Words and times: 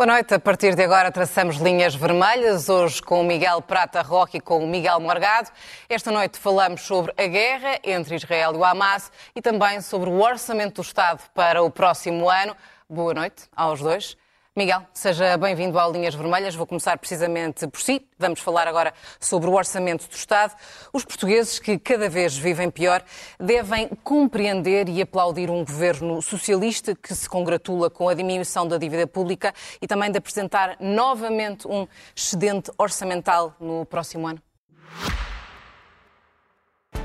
Boa 0.00 0.14
noite. 0.14 0.32
A 0.32 0.40
partir 0.40 0.74
de 0.74 0.82
agora 0.82 1.12
traçamos 1.12 1.56
linhas 1.56 1.94
vermelhas, 1.94 2.70
hoje 2.70 3.02
com 3.02 3.20
o 3.20 3.22
Miguel 3.22 3.60
Prata 3.60 4.00
Roque 4.00 4.38
e 4.38 4.40
com 4.40 4.64
o 4.64 4.66
Miguel 4.66 4.98
Morgado. 4.98 5.50
Esta 5.90 6.10
noite 6.10 6.38
falamos 6.38 6.80
sobre 6.80 7.12
a 7.18 7.26
guerra 7.26 7.78
entre 7.84 8.14
Israel 8.14 8.54
e 8.54 8.56
o 8.56 8.64
Hamas 8.64 9.12
e 9.36 9.42
também 9.42 9.82
sobre 9.82 10.08
o 10.08 10.22
orçamento 10.22 10.76
do 10.76 10.80
Estado 10.80 11.20
para 11.34 11.62
o 11.62 11.70
próximo 11.70 12.30
ano. 12.30 12.56
Boa 12.88 13.12
noite 13.12 13.42
aos 13.54 13.80
dois. 13.80 14.16
Miguel, 14.60 14.82
seja 14.92 15.38
bem-vindo 15.38 15.78
ao 15.78 15.90
Linhas 15.90 16.14
Vermelhas. 16.14 16.54
Vou 16.54 16.66
começar 16.66 16.98
precisamente 16.98 17.66
por 17.66 17.80
si. 17.80 18.06
Vamos 18.18 18.40
falar 18.40 18.68
agora 18.68 18.92
sobre 19.18 19.48
o 19.48 19.54
orçamento 19.54 20.06
do 20.06 20.14
Estado. 20.14 20.54
Os 20.92 21.02
portugueses, 21.02 21.58
que 21.58 21.78
cada 21.78 22.10
vez 22.10 22.36
vivem 22.36 22.70
pior, 22.70 23.02
devem 23.38 23.88
compreender 24.04 24.86
e 24.90 25.00
aplaudir 25.00 25.48
um 25.48 25.64
governo 25.64 26.20
socialista 26.20 26.94
que 26.94 27.14
se 27.14 27.26
congratula 27.26 27.88
com 27.88 28.06
a 28.06 28.12
diminuição 28.12 28.68
da 28.68 28.76
dívida 28.76 29.06
pública 29.06 29.54
e 29.80 29.86
também 29.86 30.10
de 30.10 30.18
apresentar 30.18 30.76
novamente 30.78 31.66
um 31.66 31.88
excedente 32.14 32.70
orçamental 32.76 33.56
no 33.58 33.86
próximo 33.86 34.28
ano. 34.28 34.42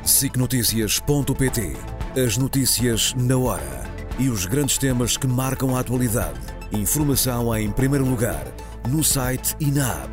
SICNotícias.pt 0.03 1.73
As 2.21 2.35
notícias 2.35 3.13
na 3.13 3.37
hora 3.37 3.85
e 4.19 4.27
os 4.27 4.45
grandes 4.45 4.77
temas 4.77 5.15
que 5.15 5.25
marcam 5.25 5.73
a 5.73 5.79
atualidade 5.79 6.54
Informação 6.71 7.55
em 7.55 7.71
primeiro 7.71 8.05
lugar, 8.05 8.43
no 8.89 9.03
site 9.03 9.55
e 9.59 9.71
na 9.71 10.03
app. 10.03 10.09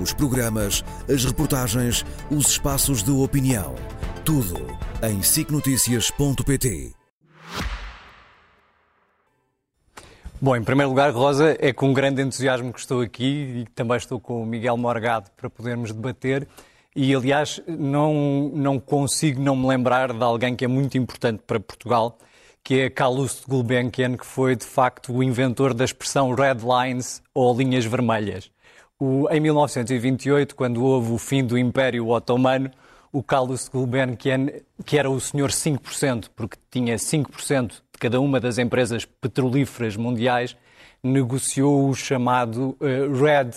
Os 0.00 0.12
programas, 0.12 0.84
as 1.12 1.24
reportagens, 1.24 2.04
os 2.30 2.48
espaços 2.48 3.02
de 3.02 3.10
opinião. 3.10 3.74
Tudo 4.24 4.54
em 5.02 5.22
sicnoticias.pt. 5.22 6.92
Bom, 10.40 10.54
em 10.54 10.62
primeiro 10.62 10.90
lugar, 10.90 11.10
Rosa, 11.10 11.56
é 11.58 11.72
com 11.72 11.94
grande 11.94 12.20
entusiasmo 12.20 12.70
que 12.70 12.80
estou 12.80 13.00
aqui 13.00 13.62
e 13.62 13.66
também 13.74 13.96
estou 13.96 14.20
com 14.20 14.42
o 14.42 14.46
Miguel 14.46 14.76
Morgado 14.76 15.30
para 15.34 15.48
podermos 15.48 15.90
debater. 15.90 16.46
E, 16.94 17.14
aliás, 17.14 17.62
não, 17.66 18.52
não 18.54 18.78
consigo 18.78 19.40
não 19.40 19.56
me 19.56 19.66
lembrar 19.66 20.12
de 20.12 20.22
alguém 20.22 20.54
que 20.54 20.66
é 20.66 20.68
muito 20.68 20.98
importante 20.98 21.42
para 21.46 21.58
Portugal 21.58 22.18
que 22.64 22.80
é 22.80 22.88
Calouste 22.88 23.42
Gulbenkian, 23.46 24.16
que 24.16 24.24
foi 24.24 24.56
de 24.56 24.64
facto 24.64 25.12
o 25.12 25.22
inventor 25.22 25.74
da 25.74 25.84
expressão 25.84 26.34
red 26.34 26.56
lines 26.64 27.22
ou 27.34 27.54
linhas 27.54 27.84
vermelhas. 27.84 28.50
O, 28.98 29.28
em 29.30 29.38
1928, 29.38 30.56
quando 30.56 30.82
houve 30.82 31.12
o 31.12 31.18
fim 31.18 31.44
do 31.44 31.58
Império 31.58 32.08
Otomano, 32.08 32.70
o 33.12 33.22
Calouste 33.22 33.70
Gulbenkian, 33.70 34.46
que 34.86 34.98
era 34.98 35.10
o 35.10 35.20
senhor 35.20 35.50
5%, 35.50 36.30
porque 36.34 36.56
tinha 36.70 36.96
5% 36.96 37.68
de 37.68 37.98
cada 38.00 38.18
uma 38.18 38.40
das 38.40 38.56
empresas 38.56 39.04
petrolíferas 39.04 39.94
mundiais, 39.94 40.56
negociou 41.02 41.90
o 41.90 41.94
chamado 41.94 42.78
uh, 42.80 43.12
Red, 43.12 43.50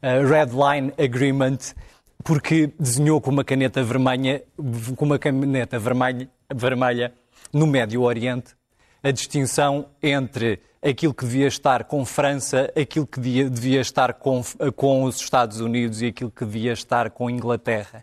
uh, 0.00 0.26
Red 0.28 0.52
Line 0.52 0.92
Agreement, 0.96 1.58
porque 2.22 2.70
desenhou 2.78 3.20
com 3.20 3.32
uma 3.32 3.42
caneta 3.42 3.82
vermelha, 3.82 4.44
com 4.96 5.04
uma 5.04 5.18
caneta 5.18 5.76
vermelha, 5.76 6.30
vermelha 6.54 7.12
no 7.54 7.66
Médio 7.66 8.02
Oriente 8.02 8.54
a 9.02 9.10
distinção 9.10 9.86
entre 10.02 10.60
aquilo 10.82 11.14
que 11.14 11.24
devia 11.24 11.46
estar 11.46 11.84
com 11.84 12.04
França, 12.04 12.70
aquilo 12.74 13.06
que 13.06 13.20
devia 13.20 13.80
estar 13.80 14.14
com, 14.14 14.42
com 14.74 15.04
os 15.04 15.20
Estados 15.20 15.60
Unidos 15.60 16.02
e 16.02 16.06
aquilo 16.06 16.30
que 16.30 16.44
devia 16.44 16.72
estar 16.72 17.10
com 17.10 17.30
Inglaterra. 17.30 18.02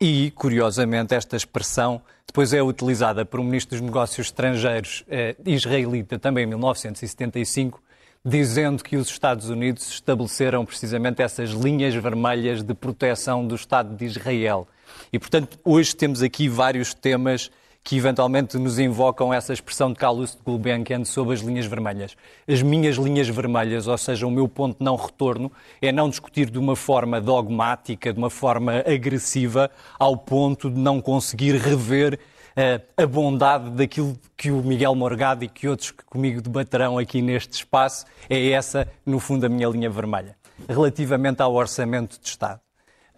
E, 0.00 0.30
curiosamente, 0.32 1.14
esta 1.14 1.36
expressão 1.36 2.00
depois 2.26 2.52
é 2.52 2.62
utilizada 2.62 3.24
por 3.24 3.40
um 3.40 3.44
ministro 3.44 3.76
dos 3.76 3.84
Negócios 3.84 4.28
Estrangeiros 4.28 5.04
eh, 5.08 5.34
israelita, 5.44 6.18
também 6.18 6.44
em 6.44 6.46
1975, 6.46 7.82
dizendo 8.24 8.84
que 8.84 8.96
os 8.96 9.08
Estados 9.08 9.50
Unidos 9.50 9.88
estabeleceram 9.90 10.64
precisamente 10.64 11.22
essas 11.22 11.50
linhas 11.50 11.94
vermelhas 11.94 12.62
de 12.62 12.72
proteção 12.72 13.46
do 13.46 13.54
Estado 13.54 13.94
de 13.96 14.04
Israel. 14.04 14.68
E, 15.12 15.18
portanto, 15.18 15.58
hoje 15.64 15.94
temos 15.96 16.22
aqui 16.22 16.48
vários 16.48 16.94
temas 16.94 17.50
que 17.82 17.96
eventualmente 17.96 18.58
nos 18.58 18.78
invocam 18.78 19.32
essa 19.32 19.52
expressão 19.52 19.92
de 19.92 19.98
Carlos 19.98 20.32
de 20.32 20.38
Gulbenkian 20.44 21.04
sobre 21.04 21.34
as 21.34 21.40
linhas 21.40 21.66
vermelhas. 21.66 22.16
As 22.46 22.62
minhas 22.62 22.96
linhas 22.96 23.28
vermelhas, 23.28 23.86
ou 23.86 23.96
seja, 23.96 24.26
o 24.26 24.30
meu 24.30 24.48
ponto 24.48 24.78
de 24.78 24.84
não 24.84 24.96
retorno, 24.96 25.50
é 25.80 25.90
não 25.90 26.08
discutir 26.08 26.50
de 26.50 26.58
uma 26.58 26.76
forma 26.76 27.20
dogmática, 27.20 28.12
de 28.12 28.18
uma 28.18 28.30
forma 28.30 28.84
agressiva, 28.86 29.70
ao 29.98 30.16
ponto 30.16 30.70
de 30.70 30.78
não 30.78 31.00
conseguir 31.00 31.56
rever 31.56 32.18
uh, 32.50 33.02
a 33.02 33.06
bondade 33.06 33.70
daquilo 33.70 34.16
que 34.36 34.50
o 34.50 34.62
Miguel 34.62 34.94
Morgado 34.94 35.44
e 35.44 35.48
que 35.48 35.66
outros 35.66 35.90
que 35.90 36.04
comigo 36.04 36.40
debaterão 36.40 36.98
aqui 36.98 37.22
neste 37.22 37.54
espaço. 37.54 38.04
É 38.28 38.50
essa, 38.50 38.86
no 39.04 39.18
fundo, 39.18 39.46
a 39.46 39.48
minha 39.48 39.68
linha 39.68 39.90
vermelha. 39.90 40.36
Relativamente 40.68 41.40
ao 41.40 41.54
orçamento 41.54 42.20
de 42.20 42.28
Estado. 42.28 42.60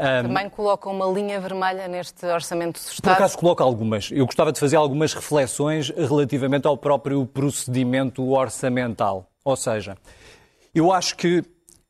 Também 0.03 0.51
coloca 0.51 0.91
uma 0.91 1.07
linha 1.07 1.41
vermelha 1.41 1.87
neste 1.87 2.27
orçamento 2.27 2.81
do 2.81 2.85
Estado? 2.85 3.03
Por 3.03 3.13
acaso 3.13 3.39
coloca 3.39 3.63
algumas. 3.63 4.11
Eu 4.11 4.27
gostava 4.27 4.53
de 4.53 4.59
fazer 4.59 4.75
algumas 4.75 5.15
reflexões 5.15 5.91
relativamente 5.91 6.67
ao 6.67 6.77
próprio 6.77 7.25
procedimento 7.25 8.29
orçamental. 8.31 9.31
Ou 9.45 9.57
seja, 9.57 9.97
eu 10.75 10.91
acho 10.93 11.17
que 11.17 11.45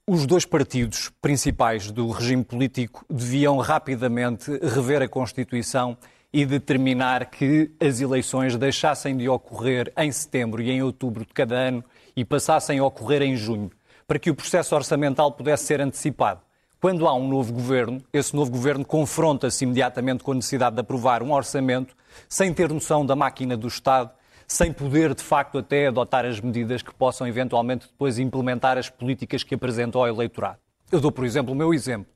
os 0.06 0.26
dois 0.26 0.44
partidos 0.44 1.10
principais 1.22 1.90
do 1.90 2.10
regime 2.10 2.44
político 2.44 3.02
deviam 3.08 3.56
rapidamente 3.56 4.50
rever 4.58 5.00
a 5.00 5.08
Constituição 5.08 5.96
e 6.30 6.44
determinar 6.44 7.30
que 7.30 7.70
as 7.80 8.00
eleições 8.00 8.56
deixassem 8.56 9.16
de 9.16 9.26
ocorrer 9.28 9.90
em 9.96 10.12
setembro 10.12 10.60
e 10.60 10.70
em 10.70 10.82
outubro 10.82 11.24
de 11.24 11.32
cada 11.32 11.54
ano 11.54 11.84
e 12.14 12.26
passassem 12.26 12.78
a 12.78 12.84
ocorrer 12.84 13.22
em 13.22 13.36
junho, 13.36 13.70
para 14.06 14.18
que 14.18 14.30
o 14.30 14.34
processo 14.34 14.74
orçamental 14.74 15.32
pudesse 15.32 15.64
ser 15.64 15.80
antecipado 15.80 16.40
quando 16.82 17.06
há 17.06 17.14
um 17.14 17.28
novo 17.28 17.52
governo, 17.52 18.02
esse 18.12 18.34
novo 18.34 18.50
governo 18.50 18.84
confronta-se 18.84 19.62
imediatamente 19.62 20.24
com 20.24 20.32
a 20.32 20.34
necessidade 20.34 20.74
de 20.74 20.80
aprovar 20.80 21.22
um 21.22 21.30
orçamento 21.30 21.94
sem 22.28 22.52
ter 22.52 22.72
noção 22.72 23.06
da 23.06 23.14
máquina 23.14 23.56
do 23.56 23.68
Estado, 23.68 24.10
sem 24.48 24.72
poder, 24.72 25.14
de 25.14 25.22
facto, 25.22 25.58
até 25.58 25.86
adotar 25.86 26.24
as 26.24 26.40
medidas 26.40 26.82
que 26.82 26.92
possam 26.92 27.24
eventualmente 27.24 27.86
depois 27.86 28.18
implementar 28.18 28.78
as 28.78 28.90
políticas 28.90 29.44
que 29.44 29.54
apresentam 29.54 30.00
ao 30.00 30.08
eleitorado. 30.08 30.58
Eu 30.90 31.00
dou, 31.00 31.12
por 31.12 31.24
exemplo, 31.24 31.52
o 31.52 31.54
meu 31.54 31.72
exemplo. 31.72 32.12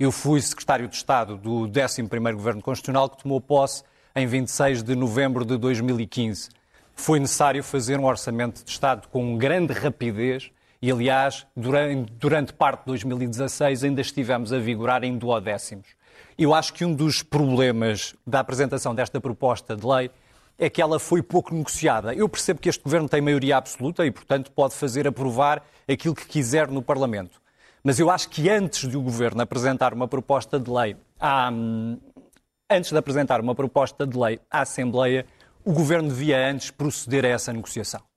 Eu 0.00 0.10
fui 0.10 0.40
secretário 0.40 0.88
de 0.88 0.96
Estado 0.96 1.36
do 1.36 1.68
11º 1.68 2.32
Governo 2.32 2.62
Constitucional 2.62 3.10
que 3.10 3.22
tomou 3.22 3.42
posse 3.42 3.82
em 4.16 4.26
26 4.26 4.84
de 4.84 4.96
novembro 4.96 5.44
de 5.44 5.58
2015. 5.58 6.48
Foi 6.94 7.20
necessário 7.20 7.62
fazer 7.62 8.00
um 8.00 8.06
orçamento 8.06 8.64
de 8.64 8.70
Estado 8.70 9.06
com 9.08 9.36
grande 9.36 9.74
rapidez 9.74 10.50
e, 10.80 10.90
aliás, 10.90 11.46
durante, 11.56 12.12
durante 12.12 12.52
parte 12.52 12.80
de 12.80 12.86
2016 12.86 13.84
ainda 13.84 14.00
estivemos 14.00 14.52
a 14.52 14.58
vigorar 14.58 15.04
em 15.04 15.16
duodécimos. 15.16 15.88
Eu 16.38 16.54
acho 16.54 16.72
que 16.72 16.84
um 16.84 16.94
dos 16.94 17.22
problemas 17.22 18.14
da 18.26 18.40
apresentação 18.40 18.94
desta 18.94 19.20
proposta 19.20 19.76
de 19.76 19.84
lei 19.84 20.10
é 20.58 20.68
que 20.68 20.82
ela 20.82 20.98
foi 20.98 21.22
pouco 21.22 21.54
negociada. 21.54 22.14
Eu 22.14 22.28
percebo 22.28 22.60
que 22.60 22.68
este 22.68 22.82
governo 22.82 23.08
tem 23.08 23.20
maioria 23.20 23.56
absoluta 23.56 24.04
e, 24.04 24.10
portanto, 24.10 24.50
pode 24.52 24.74
fazer 24.74 25.06
aprovar 25.06 25.64
aquilo 25.88 26.14
que 26.14 26.26
quiser 26.26 26.68
no 26.68 26.82
Parlamento. 26.82 27.40
Mas 27.82 27.98
eu 27.98 28.10
acho 28.10 28.28
que 28.28 28.50
antes 28.50 28.88
de 28.88 28.96
o 28.96 29.02
governo 29.02 29.40
apresentar 29.40 29.94
uma 29.94 30.08
proposta 30.08 30.58
de 30.58 30.70
lei 30.70 30.96
à, 31.18 31.50
antes 32.70 32.90
de 32.90 32.98
apresentar 32.98 33.40
uma 33.40 33.54
proposta 33.54 34.06
de 34.06 34.18
lei 34.18 34.40
à 34.50 34.62
Assembleia, 34.62 35.24
o 35.64 35.72
governo 35.72 36.08
devia 36.08 36.50
antes 36.50 36.70
proceder 36.70 37.24
a 37.24 37.28
essa 37.28 37.52
negociação. 37.52 38.07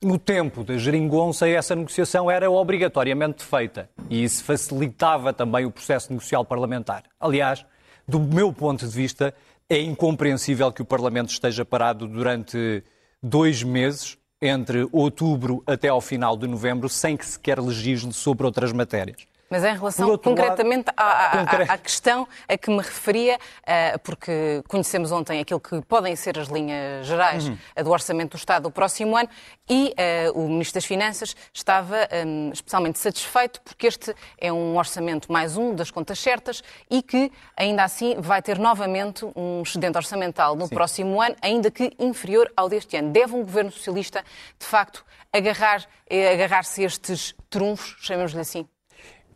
No 0.00 0.16
tempo 0.16 0.62
da 0.62 0.78
geringonça, 0.78 1.48
essa 1.48 1.74
negociação 1.74 2.30
era 2.30 2.48
obrigatoriamente 2.48 3.42
feita 3.42 3.90
e 4.08 4.22
isso 4.22 4.44
facilitava 4.44 5.32
também 5.32 5.64
o 5.64 5.72
processo 5.72 6.12
negocial 6.12 6.44
parlamentar. 6.44 7.02
Aliás, 7.18 7.66
do 8.06 8.20
meu 8.20 8.52
ponto 8.52 8.86
de 8.86 8.94
vista, 8.94 9.34
é 9.68 9.80
incompreensível 9.80 10.70
que 10.70 10.80
o 10.80 10.84
Parlamento 10.84 11.30
esteja 11.30 11.64
parado 11.64 12.06
durante 12.06 12.84
dois 13.20 13.64
meses, 13.64 14.16
entre 14.40 14.88
outubro 14.92 15.64
até 15.66 15.88
ao 15.88 16.00
final 16.00 16.36
de 16.36 16.46
novembro, 16.46 16.88
sem 16.88 17.16
que 17.16 17.26
sequer 17.26 17.58
legisle 17.58 18.12
sobre 18.12 18.46
outras 18.46 18.72
matérias. 18.72 19.26
Mas 19.50 19.64
em 19.64 19.74
relação 19.74 20.16
concretamente 20.18 20.88
lado, 20.88 20.96
à, 20.96 21.72
à, 21.72 21.74
à, 21.74 21.78
questão 21.78 22.28
a 22.46 22.58
que 22.58 22.70
me 22.70 22.78
referia, 22.78 23.36
uh, 23.36 23.98
porque 24.00 24.62
conhecemos 24.68 25.10
ontem 25.10 25.40
aquilo 25.40 25.60
que 25.60 25.80
podem 25.82 26.14
ser 26.16 26.38
as 26.38 26.48
linhas 26.48 27.06
gerais 27.06 27.48
uhum. 27.48 27.56
do 27.82 27.90
Orçamento 27.90 28.32
do 28.32 28.36
Estado 28.36 28.64
do 28.64 28.70
próximo 28.70 29.16
ano 29.16 29.28
e 29.68 29.94
uh, 30.34 30.38
o 30.38 30.48
Ministro 30.48 30.74
das 30.74 30.84
Finanças 30.84 31.34
estava 31.52 31.96
um, 32.26 32.50
especialmente 32.52 32.98
satisfeito 32.98 33.60
porque 33.62 33.86
este 33.86 34.14
é 34.38 34.52
um 34.52 34.76
orçamento 34.76 35.30
mais 35.32 35.56
um 35.56 35.74
das 35.74 35.90
contas 35.90 36.18
certas 36.18 36.62
e 36.90 37.02
que 37.02 37.30
ainda 37.56 37.84
assim 37.84 38.16
vai 38.18 38.42
ter 38.42 38.58
novamente 38.58 39.26
um 39.34 39.62
excedente 39.62 39.96
orçamental 39.96 40.56
no 40.56 40.66
Sim. 40.66 40.74
próximo 40.74 41.20
ano, 41.20 41.36
ainda 41.40 41.70
que 41.70 41.92
inferior 41.98 42.50
ao 42.56 42.68
deste 42.68 42.96
ano. 42.96 43.10
Deve 43.10 43.34
um 43.34 43.42
governo 43.42 43.70
socialista, 43.70 44.24
de 44.58 44.66
facto, 44.66 45.04
agarrar, 45.32 45.86
eh, 46.08 46.32
agarrar-se 46.32 46.82
a 46.82 46.86
estes 46.86 47.34
trunfos, 47.50 47.96
chamemos-lhe 48.00 48.40
assim? 48.40 48.66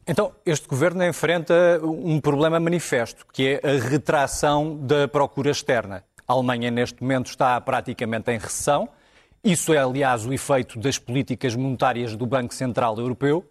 Então, 0.06 0.32
este 0.44 0.66
governo 0.66 1.04
enfrenta 1.06 1.81
um 1.81 2.20
problema 2.20 2.58
manifesto, 2.58 3.25
que 3.32 3.60
é 3.62 3.70
a 3.70 3.88
retração 3.88 4.76
da 4.76 5.06
procura 5.06 5.50
externa. 5.50 6.02
A 6.26 6.32
Alemanha, 6.32 6.72
neste 6.72 7.00
momento, 7.00 7.26
está 7.26 7.60
praticamente 7.60 8.31
em 8.32 8.38
recessão. 8.38 8.88
Isso 9.44 9.72
é, 9.72 9.78
aliás, 9.78 10.26
o 10.26 10.32
efeito 10.32 10.76
das 10.81 10.99
políticas 10.99 11.54
monetárias 11.54 12.16
do 12.16 12.26
Banco 12.26 12.52
Central 12.52 12.99
Europeu. 12.99 13.49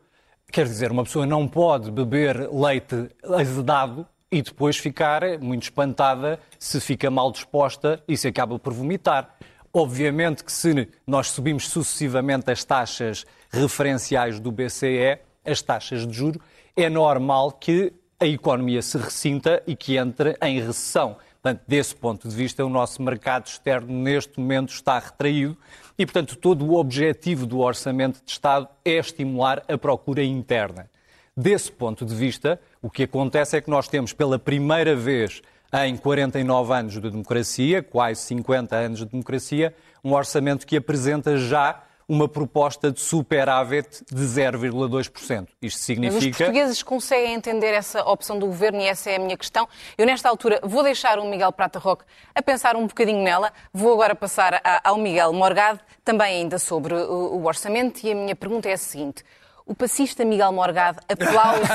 Quer 0.52 0.66
dizer, 0.66 0.92
uma 0.92 1.06
pessoa 1.06 1.26
não 1.26 1.48
pode 1.48 1.90
beber 1.90 2.50
leite 2.52 3.10
azedado 3.24 4.06
e 4.30 4.42
depois 4.42 4.78
ficar 4.78 5.22
muito 5.40 5.64
espantada 5.64 6.38
se 6.60 6.82
fica 6.82 7.10
mal 7.10 7.32
disposta 7.32 8.04
e 8.06 8.18
se 8.18 8.28
acaba 8.28 8.60
por 8.60 8.74
vomitar. 8.74 9.38
Obviamente 9.72 10.44
que 10.44 10.52
se 10.52 10.90
nós 11.08 11.30
subimos 11.30 11.70
sucessivamente 11.70 12.52
as 12.52 12.66
taxas 12.66 13.26
referenciais 13.50 14.38
do 14.38 14.52
BCE, 14.52 15.18
as 15.46 15.62
taxas 15.62 16.06
de 16.06 16.14
juro, 16.14 16.40
é 16.76 16.90
normal 16.90 17.52
que 17.52 17.94
a 18.20 18.26
economia 18.26 18.82
se 18.82 18.98
ressinta 18.98 19.62
e 19.66 19.76
que 19.76 19.98
entre 19.98 20.38
em 20.42 20.60
recessão. 20.60 21.18
Portanto, 21.42 21.64
desse 21.68 21.96
ponto 21.96 22.30
de 22.30 22.36
vista, 22.36 22.64
o 22.64 22.70
nosso 22.70 23.02
mercado 23.02 23.48
externo 23.48 23.92
neste 23.92 24.40
momento 24.40 24.70
está 24.70 25.00
retraído 25.00 25.58
e, 25.98 26.06
portanto, 26.06 26.36
todo 26.36 26.64
o 26.64 26.76
objetivo 26.76 27.48
do 27.48 27.60
orçamento 27.60 28.24
de 28.24 28.32
Estado 28.32 28.68
é 28.86 28.92
estimular 28.92 29.64
a 29.68 29.78
procura 29.78 30.24
interna. 30.24 30.88
Desse 31.36 31.72
ponto 31.72 32.06
de 32.06 32.14
vista, 32.14 32.62
o 32.80 32.92
que 32.92 33.04
acontece 33.04 33.58
é 33.58 33.62
que 33.62 33.72
nós 33.72 33.88
temos 33.88 34.14
pela 34.14 34.38
primeira 34.38 34.96
vez 34.96 35.42
em 35.74 35.98
49 35.98 36.74
anos 36.74 36.94
de 36.94 37.10
democracia, 37.10 37.82
quase 37.82 38.22
50 38.22 38.76
anos 38.76 39.00
de 39.00 39.06
democracia, 39.06 39.74
um 40.04 40.14
orçamento 40.14 40.68
que 40.68 40.78
apresenta 40.78 41.38
já 41.38 41.82
uma 42.12 42.28
proposta 42.28 42.92
de 42.92 43.00
superávit 43.00 44.04
de 44.12 44.22
0,2%. 44.22 45.48
Isto 45.62 45.80
significa. 45.80 46.26
Mas 46.26 46.26
os 46.26 46.38
portugueses 46.38 46.84
conseguem 46.84 47.34
entender 47.34 47.74
essa 47.74 48.04
opção 48.04 48.38
do 48.38 48.48
governo 48.48 48.82
e 48.82 48.86
essa 48.86 49.10
é 49.10 49.16
a 49.16 49.20
minha 49.20 49.38
questão. 49.38 49.66
Eu, 49.98 50.06
nesta 50.06 50.28
altura, 50.28 50.60
vou 50.62 50.84
deixar 50.84 51.20
o 51.20 51.30
Miguel 51.30 51.54
Prata 51.54 51.80
Roque 51.80 52.04
a 52.36 52.42
pensar 52.42 52.76
um 52.76 52.86
bocadinho 52.86 53.24
nela. 53.24 53.54
Vou 53.74 53.94
agora 53.94 54.14
passar 54.14 54.62
ao 54.84 54.98
Miguel 54.98 55.32
Morgado, 55.32 55.80
também 56.04 56.42
ainda 56.42 56.60
sobre 56.60 56.94
o 56.94 57.46
orçamento, 57.46 58.06
e 58.06 58.12
a 58.12 58.16
minha 58.16 58.36
pergunta 58.36 58.68
é 58.68 58.74
a 58.74 58.78
seguinte 58.78 59.24
o 59.66 59.76
passista 59.76 60.26
Miguel 60.26 60.52
Morgado 60.52 61.00
aplaude 61.08 61.66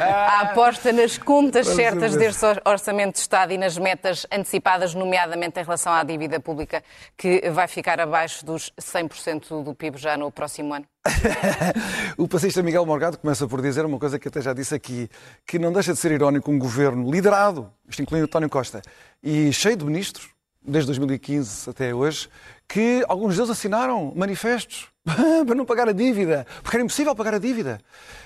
a 0.00 0.40
aposta 0.50 0.92
nas 0.92 1.18
contas 1.18 1.66
certas 1.66 2.16
deste 2.16 2.44
Orçamento 2.64 3.14
de 3.14 3.20
Estado 3.20 3.52
e 3.52 3.58
nas 3.58 3.76
metas 3.78 4.26
antecipadas, 4.32 4.94
nomeadamente 4.94 5.60
em 5.60 5.62
relação 5.62 5.92
à 5.92 6.02
dívida 6.02 6.40
pública, 6.40 6.82
que 7.16 7.48
vai 7.50 7.68
ficar 7.68 8.00
abaixo 8.00 8.44
dos 8.44 8.72
100% 8.80 9.62
do 9.62 9.74
PIB 9.74 9.98
já 9.98 10.16
no 10.16 10.30
próximo 10.30 10.74
ano? 10.74 10.86
o 12.18 12.26
passista 12.26 12.62
Miguel 12.62 12.84
Morgado 12.84 13.18
começa 13.18 13.46
por 13.46 13.62
dizer 13.62 13.84
uma 13.84 13.98
coisa 13.98 14.18
que 14.18 14.28
até 14.28 14.40
já 14.40 14.52
disse 14.52 14.74
aqui, 14.74 15.08
que 15.46 15.58
não 15.58 15.72
deixa 15.72 15.92
de 15.92 15.98
ser 15.98 16.12
irónico 16.12 16.50
um 16.50 16.58
governo 16.58 17.10
liderado, 17.10 17.72
isto 17.88 18.02
incluindo 18.02 18.26
António 18.26 18.48
Costa, 18.48 18.82
e 19.22 19.52
cheio 19.52 19.76
de 19.76 19.84
ministros, 19.84 20.35
desde 20.66 20.86
2015 20.88 21.70
até 21.70 21.94
hoje, 21.94 22.28
que 22.68 23.04
alguns 23.08 23.36
deles 23.36 23.50
assinaram 23.50 24.12
manifestos 24.16 24.88
para 25.04 25.54
não 25.54 25.64
pagar 25.64 25.88
a 25.88 25.92
dívida, 25.92 26.46
porque 26.62 26.76
era 26.76 26.84
impossível 26.84 27.14
pagar 27.14 27.34
a 27.34 27.38
dívida. 27.38 27.80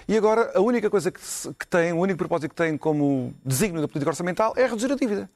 E 0.09 0.17
agora 0.17 0.51
a 0.55 0.61
única 0.61 0.89
coisa 0.89 1.11
que, 1.11 1.21
que 1.21 1.67
tem, 1.67 1.93
o 1.93 1.99
único 1.99 2.19
propósito 2.19 2.51
que 2.51 2.55
tem 2.55 2.77
como 2.77 3.35
desígnio 3.45 3.81
da 3.83 3.89
política 3.89 4.11
orçamental 4.11 4.55
é 4.57 4.65
reduzir 4.67 4.91
a 4.91 4.97
dívida. 4.97 5.31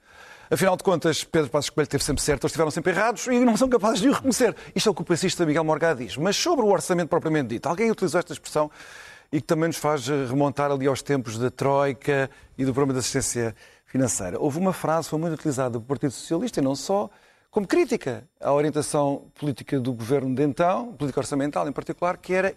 Afinal 0.50 0.76
de 0.76 0.82
contas, 0.82 1.24
Pedro 1.24 1.50
Passos 1.50 1.70
Coelho 1.70 1.88
teve 1.88 2.04
sempre 2.04 2.22
certo, 2.22 2.44
eles 2.44 2.50
estiveram 2.50 2.70
sempre 2.70 2.92
errados 2.92 3.26
e 3.26 3.40
não 3.40 3.56
são 3.56 3.68
capazes 3.68 4.00
de 4.00 4.08
o 4.08 4.12
reconhecer. 4.12 4.54
Isto 4.74 4.88
é 4.88 4.92
o 4.92 4.94
que 4.94 5.02
o 5.02 5.04
passista 5.04 5.44
Miguel 5.46 5.64
Morgado 5.64 6.04
diz. 6.04 6.16
Mas 6.16 6.36
sobre 6.36 6.64
o 6.64 6.68
orçamento 6.68 7.08
propriamente 7.08 7.48
dito, 7.48 7.66
alguém 7.66 7.90
utilizou 7.90 8.18
esta 8.18 8.32
expressão 8.32 8.70
e 9.32 9.40
que 9.40 9.46
também 9.46 9.68
nos 9.68 9.78
faz 9.78 10.06
remontar 10.06 10.70
ali 10.70 10.86
aos 10.86 11.02
tempos 11.02 11.38
da 11.38 11.50
Troika 11.50 12.30
e 12.58 12.64
do 12.64 12.72
programa 12.72 12.92
de 12.92 12.98
assistência 13.00 13.54
financeira. 13.94 14.40
Houve 14.40 14.58
uma 14.58 14.72
frase 14.72 15.06
que 15.06 15.10
foi 15.10 15.20
muito 15.20 15.34
utilizada 15.34 15.70
pelo 15.70 15.84
Partido 15.84 16.10
Socialista 16.10 16.58
e 16.58 16.62
não 16.62 16.74
só, 16.74 17.08
como 17.48 17.64
crítica 17.64 18.28
à 18.40 18.52
orientação 18.52 19.26
política 19.38 19.78
do 19.78 19.92
governo 19.92 20.34
de 20.34 20.42
então, 20.42 20.92
política 20.94 21.20
orçamental 21.20 21.68
em 21.68 21.72
particular, 21.72 22.16
que 22.16 22.34
era 22.34 22.56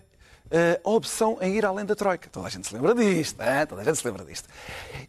eh, 0.49 0.81
a 0.83 0.89
opção 0.89 1.37
em 1.39 1.55
ir 1.55 1.63
além 1.63 1.85
da 1.85 1.95
Troika. 1.95 2.27
Toda 2.31 2.47
a 2.47 2.49
gente 2.49 2.65
se 2.65 2.73
lembra 2.73 2.95
disto, 2.95 3.39
é? 3.39 3.67
toda 3.67 3.81
a 3.81 3.83
gente 3.83 3.99
se 3.99 4.07
lembra 4.07 4.25
disto. 4.25 4.49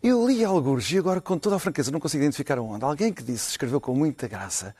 Eu 0.03 0.29
li 0.29 0.45
alguns, 0.45 0.93
e 0.93 0.99
agora 0.99 1.19
com 1.19 1.39
toda 1.39 1.57
a 1.57 1.59
franqueza 1.59 1.91
não 1.91 1.99
consigo 1.99 2.23
identificar 2.23 2.59
onde, 2.59 2.85
alguém 2.85 3.11
que 3.11 3.23
disse, 3.23 3.49
escreveu 3.49 3.81
com 3.81 3.95
muita 3.95 4.29
graça, 4.29 4.75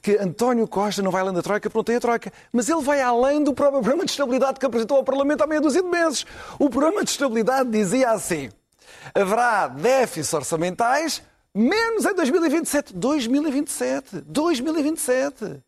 que 0.00 0.16
António 0.16 0.68
Costa 0.68 1.02
não 1.02 1.10
vai 1.10 1.22
além 1.22 1.34
da 1.34 1.42
Troika 1.42 1.68
porque 1.68 1.78
não 1.78 1.84
tem 1.84 1.96
a 1.96 2.00
Troika. 2.00 2.32
Mas 2.52 2.68
ele 2.68 2.82
vai 2.82 3.00
além 3.00 3.42
do 3.42 3.52
próprio 3.52 3.80
programa 3.80 4.04
de 4.04 4.12
estabilidade 4.12 4.60
que 4.60 4.66
apresentou 4.66 4.98
ao 4.98 5.02
Parlamento 5.02 5.42
há 5.42 5.46
meia 5.48 5.60
dúzia 5.60 5.82
de 5.82 5.88
meses. 5.88 6.24
O 6.56 6.70
programa 6.70 7.02
de 7.02 7.10
estabilidade 7.10 7.68
dizia 7.68 8.10
assim, 8.10 8.48
haverá 9.14 9.68
déficits 9.68 10.32
orçamentais 10.32 11.22
Menos 11.56 12.04
em 12.04 12.12
2027. 12.12 12.94
2027. 12.94 14.22
2027. 14.26 15.62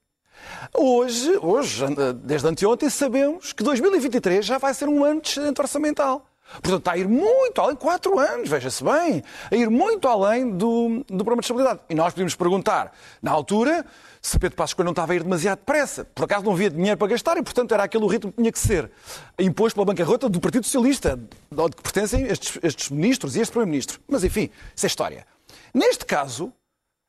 Hoje, 0.74 1.38
hoje, 1.40 1.84
desde 2.24 2.48
anteontem, 2.48 2.90
sabemos 2.90 3.52
que 3.52 3.62
2023 3.62 4.44
já 4.44 4.58
vai 4.58 4.74
ser 4.74 4.88
um 4.88 5.04
ano 5.04 5.20
de 5.20 5.28
excedente 5.28 5.60
orçamental. 5.60 6.26
Portanto, 6.54 6.78
está 6.78 6.92
a 6.92 6.98
ir 6.98 7.06
muito 7.06 7.60
além, 7.60 7.76
quatro 7.76 8.18
anos, 8.18 8.48
veja-se 8.48 8.82
bem, 8.82 9.22
a 9.48 9.54
ir 9.54 9.70
muito 9.70 10.08
além 10.08 10.50
do, 10.50 11.04
do 11.06 11.18
programa 11.18 11.40
de 11.40 11.44
estabilidade. 11.44 11.80
E 11.88 11.94
nós 11.94 12.12
podíamos 12.12 12.34
perguntar, 12.34 12.92
na 13.22 13.30
altura, 13.30 13.86
se 14.26 14.38
Pedro 14.38 14.56
Passos 14.56 14.74
Coelho 14.74 14.86
não 14.86 14.92
estava 14.92 15.12
a 15.12 15.16
ir 15.16 15.22
demasiado 15.22 15.58
depressa. 15.58 16.04
Por 16.04 16.24
acaso 16.24 16.44
não 16.44 16.52
havia 16.52 16.68
dinheiro 16.68 16.98
para 16.98 17.08
gastar 17.08 17.36
e, 17.36 17.42
portanto, 17.42 17.72
era 17.72 17.84
aquele 17.84 18.04
o 18.04 18.06
ritmo 18.08 18.32
que 18.32 18.38
tinha 18.38 18.50
que 18.50 18.58
ser. 18.58 18.90
Imposto 19.38 19.76
pela 19.76 19.86
bancarrota 19.86 20.28
do 20.28 20.40
Partido 20.40 20.64
Socialista, 20.64 21.18
onde 21.56 21.76
pertencem 21.76 22.26
estes, 22.26 22.58
estes 22.62 22.90
ministros 22.90 23.36
e 23.36 23.40
este 23.40 23.52
Primeiro-Ministro. 23.52 24.00
Mas, 24.08 24.24
enfim, 24.24 24.50
isso 24.74 24.84
é 24.84 24.88
história. 24.88 25.26
Neste 25.72 26.04
caso, 26.04 26.52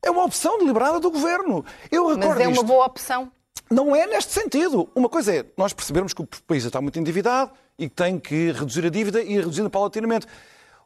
é 0.04 0.12
uma 0.12 0.24
opção 0.26 0.60
deliberada 0.60 1.00
do 1.00 1.10
governo. 1.10 1.66
Eu 1.92 2.08
recordo 2.08 2.28
Mas 2.28 2.40
é 2.40 2.48
uma 2.48 2.64
boa 2.64 2.86
opção. 2.86 3.32
Não 3.70 3.96
é 3.96 4.06
neste 4.06 4.34
sentido. 4.34 4.88
Uma 4.96 5.10
coisa 5.10 5.36
é 5.36 5.46
nós 5.58 5.74
percebermos 5.74 6.14
que 6.14 6.22
o 6.22 6.28
país 6.46 6.64
está 6.64 6.80
muito 6.80 7.00
endividado 7.00 7.52
e 7.80 7.90
que 7.90 7.96
tem 7.96 8.20
que 8.20 8.52
reduzir 8.52 8.86
a 8.86 8.90
dívida 8.90 9.22
e 9.22 9.34
ir 9.34 9.40
reduzindo 9.40 9.70
paulatinamente. 9.70 10.28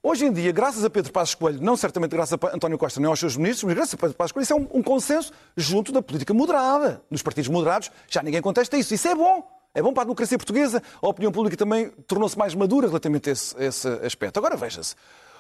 Hoje 0.04 0.26
em 0.26 0.34
dia, 0.34 0.52
graças 0.52 0.84
a 0.84 0.90
Pedro 0.90 1.12
Passos 1.12 1.36
Coelho, 1.36 1.62
não 1.62 1.78
certamente 1.78 2.10
graças 2.10 2.34
a 2.34 2.56
António 2.56 2.76
Costa 2.76 3.00
nem 3.00 3.08
aos 3.08 3.20
seus 3.20 3.38
ministros, 3.38 3.66
mas 3.66 3.76
graças 3.76 3.94
a 3.94 3.98
Pedro 3.98 4.16
Passos 4.16 4.32
Coelho, 4.32 4.44
isso 4.44 4.54
é 4.54 4.56
um, 4.56 4.68
um 4.80 4.82
consenso 4.82 5.32
junto 5.56 5.92
da 5.92 6.02
política 6.02 6.34
moderada. 6.34 7.04
Nos 7.08 7.22
partidos 7.22 7.50
moderados 7.50 7.92
já 8.08 8.24
ninguém 8.24 8.42
contesta 8.42 8.76
isso. 8.76 8.96
Isso 8.96 9.08
é 9.08 9.14
bom. 9.14 9.48
É 9.76 9.82
bom 9.82 9.94
para 9.94 10.02
a 10.02 10.06
democracia 10.06 10.40
portuguesa. 10.40 10.82
A 11.00 11.08
opinião 11.08 11.32
pública 11.32 11.56
também 11.56 11.92
tornou-se 12.08 12.36
mais 12.36 12.56
madura 12.56 12.88
relativamente 12.88 13.30
a 13.30 13.34
esse, 13.34 13.56
a 13.56 13.64
esse 13.64 13.88
aspecto. 14.04 14.38
Agora 14.40 14.58
veja-se. 14.58 14.96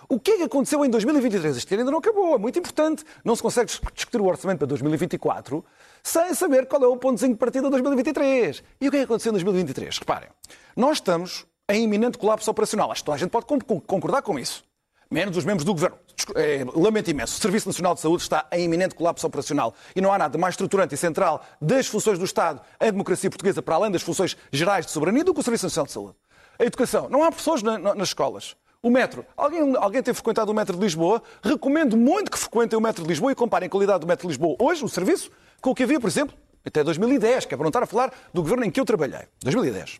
O 0.07 0.19
que 0.19 0.29
é 0.29 0.37
que 0.37 0.43
aconteceu 0.43 0.85
em 0.85 0.91
2023? 0.91 1.57
Este 1.57 1.73
ano 1.73 1.81
ainda 1.81 1.91
não 1.91 1.97
acabou, 1.97 2.35
é 2.35 2.37
muito 2.37 2.59
importante. 2.59 3.03
Não 3.25 3.35
se 3.35 3.41
consegue 3.41 3.71
discutir 3.95 4.21
o 4.21 4.25
orçamento 4.25 4.59
para 4.59 4.67
2024 4.67 5.65
sem 6.03 6.35
saber 6.35 6.67
qual 6.67 6.83
é 6.83 6.87
o 6.87 6.97
pontozinho 6.97 7.33
de 7.33 7.39
partida 7.39 7.63
de 7.63 7.71
2023. 7.71 8.63
E 8.79 8.87
o 8.87 8.91
que 8.91 8.97
é 8.97 8.99
que 8.99 9.05
aconteceu 9.05 9.31
em 9.31 9.33
2023? 9.33 9.97
Reparem, 9.97 10.29
nós 10.75 10.97
estamos 10.97 11.47
em 11.73 11.83
iminente 11.83 12.17
colapso 12.17 12.49
operacional. 12.49 12.91
Acho 12.91 13.01
que 13.01 13.05
toda 13.05 13.15
a 13.15 13.19
gente 13.19 13.29
pode 13.29 13.45
concordar 13.85 14.21
com 14.21 14.37
isso. 14.37 14.63
Menos 15.09 15.35
os 15.35 15.43
membros 15.43 15.65
do 15.65 15.73
governo. 15.73 15.97
É, 16.35 16.63
lamento 16.73 17.11
imenso. 17.11 17.37
O 17.37 17.41
Serviço 17.41 17.67
Nacional 17.67 17.93
de 17.93 17.99
Saúde 17.99 18.23
está 18.23 18.45
em 18.51 18.63
iminente 18.63 18.95
colapso 18.95 19.27
operacional. 19.27 19.73
E 19.93 19.99
não 19.99 20.13
há 20.13 20.17
nada 20.17 20.37
mais 20.37 20.53
estruturante 20.53 20.95
e 20.95 20.97
central 20.97 21.43
das 21.61 21.87
funções 21.87 22.17
do 22.17 22.23
Estado, 22.23 22.61
a 22.79 22.85
democracia 22.85 23.29
portuguesa, 23.29 23.61
para 23.61 23.75
além 23.75 23.91
das 23.91 24.01
funções 24.01 24.37
gerais 24.51 24.85
de 24.85 24.91
soberania, 24.91 25.23
do 25.23 25.33
que 25.33 25.39
o 25.41 25.43
Serviço 25.43 25.65
Nacional 25.65 25.85
de 25.85 25.91
Saúde. 25.91 26.15
A 26.57 26.63
educação. 26.63 27.09
Não 27.09 27.23
há 27.23 27.31
pessoas 27.31 27.61
na, 27.61 27.77
na, 27.77 27.93
nas 27.93 28.09
escolas. 28.09 28.55
O 28.81 28.89
metro. 28.89 29.25
Alguém, 29.35 29.75
alguém 29.75 30.01
tem 30.01 30.13
frequentado 30.13 30.49
o 30.51 30.55
metro 30.55 30.75
de 30.77 30.81
Lisboa? 30.81 31.21
Recomendo 31.43 31.97
muito 31.97 32.31
que 32.31 32.37
frequentem 32.37 32.79
o 32.79 32.81
metro 32.81 33.03
de 33.03 33.09
Lisboa 33.09 33.31
e 33.31 33.35
comparem 33.35 33.67
a 33.67 33.69
qualidade 33.69 33.99
do 33.99 34.07
metro 34.07 34.23
de 34.23 34.29
Lisboa 34.29 34.55
hoje, 34.59 34.83
o 34.83 34.89
serviço, 34.89 35.29
com 35.59 35.71
o 35.71 35.75
que 35.75 35.83
havia, 35.83 35.99
por 35.99 36.07
exemplo, 36.07 36.35
até 36.65 36.83
2010, 36.83 37.45
que 37.45 37.53
é 37.53 37.57
para 37.57 37.63
não 37.63 37.69
estar 37.69 37.83
a 37.83 37.85
falar 37.85 38.13
do 38.33 38.41
governo 38.41 38.63
em 38.63 38.71
que 38.71 38.79
eu 38.79 38.85
trabalhei. 38.85 39.27
2010. 39.43 39.99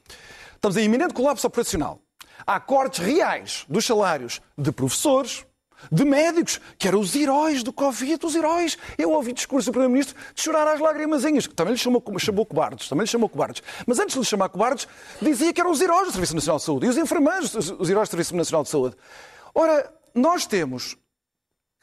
Estamos 0.62 0.77
em 0.77 0.86
iminente 0.86 1.15
colapso 1.15 1.48
operacional. 1.48 2.00
Há 2.46 2.60
cortes 2.60 3.03
reais 3.03 3.65
dos 3.68 3.84
salários 3.84 4.39
de 4.56 4.72
professores, 4.72 5.44
de 5.91 6.06
médicos, 6.06 6.62
que 6.77 6.88
eram 6.88 7.00
os 7.00 7.15
heróis 7.15 7.63
do 7.63 7.74
Covid, 7.74 8.24
os 8.24 8.36
heróis. 8.36 8.77
Eu 8.96 9.10
ouvi 9.10 9.34
discurso 9.34 9.72
do 9.72 9.72
Primeiro-Ministro 9.72 10.15
de 10.36 10.39
chorar 10.39 10.68
às 10.68 10.80
lágrimazinhas, 10.80 11.48
que 11.48 11.56
também 11.56 11.74
lhe 11.74 11.80
chamou, 11.80 12.03
chamou 12.20 12.46
cobardes, 12.46 12.88
também 12.88 13.06
lhe 13.06 13.10
chamou 13.10 13.27
cobardes. 13.27 13.63
Mas 13.88 13.98
antes 13.98 14.13
de 14.13 14.20
lhe 14.20 14.25
chamar 14.25 14.50
cobardes, 14.50 14.88
dizia 15.20 15.51
que 15.51 15.60
eram 15.60 15.72
os 15.72 15.82
heróis 15.82 16.10
do 16.10 16.12
Serviço 16.12 16.36
Nacional 16.36 16.60
de 16.60 16.63
Saúde 16.63 16.86
e 16.86 16.89
os 16.89 16.98
enfermeiros, 16.98 17.56
os 17.56 17.89
heróis 17.89 18.08
do 18.08 18.12
Serviço 18.12 18.36
Nacional 18.36 18.62
de 18.62 18.70
Saúde. 18.70 18.96
Ora, 19.56 19.91
nós 20.13 20.46
temos 20.46 20.96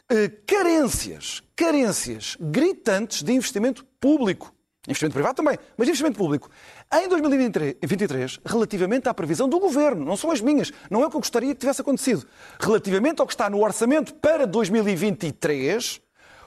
eh, 0.08 0.28
carências, 0.46 1.42
carências 1.56 2.36
gritantes 2.40 3.24
de 3.24 3.32
investimento 3.32 3.84
público. 3.98 4.54
Investimento 4.88 5.12
privado 5.12 5.34
também, 5.36 5.58
mas 5.76 5.86
investimento 5.86 6.16
público. 6.16 6.50
Em 6.90 7.06
2023, 7.08 8.40
relativamente 8.44 9.06
à 9.06 9.12
previsão 9.12 9.46
do 9.46 9.60
Governo, 9.60 10.02
não 10.02 10.16
são 10.16 10.30
as 10.30 10.40
minhas, 10.40 10.72
não 10.90 11.02
é 11.02 11.06
o 11.06 11.10
que 11.10 11.16
eu 11.16 11.20
gostaria 11.20 11.54
que 11.54 11.60
tivesse 11.60 11.82
acontecido. 11.82 12.26
Relativamente 12.58 13.20
ao 13.20 13.26
que 13.26 13.34
está 13.34 13.50
no 13.50 13.62
orçamento 13.62 14.14
para 14.14 14.46
2023, 14.46 16.00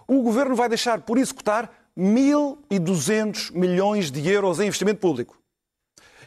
o 0.07 0.23
Governo 0.23 0.55
vai 0.55 0.67
deixar 0.67 1.01
por 1.01 1.19
executar 1.19 1.71
1.200 1.95 3.53
milhões 3.53 4.09
de 4.09 4.27
euros 4.27 4.59
em 4.59 4.67
investimento 4.67 4.99
público. 4.99 5.37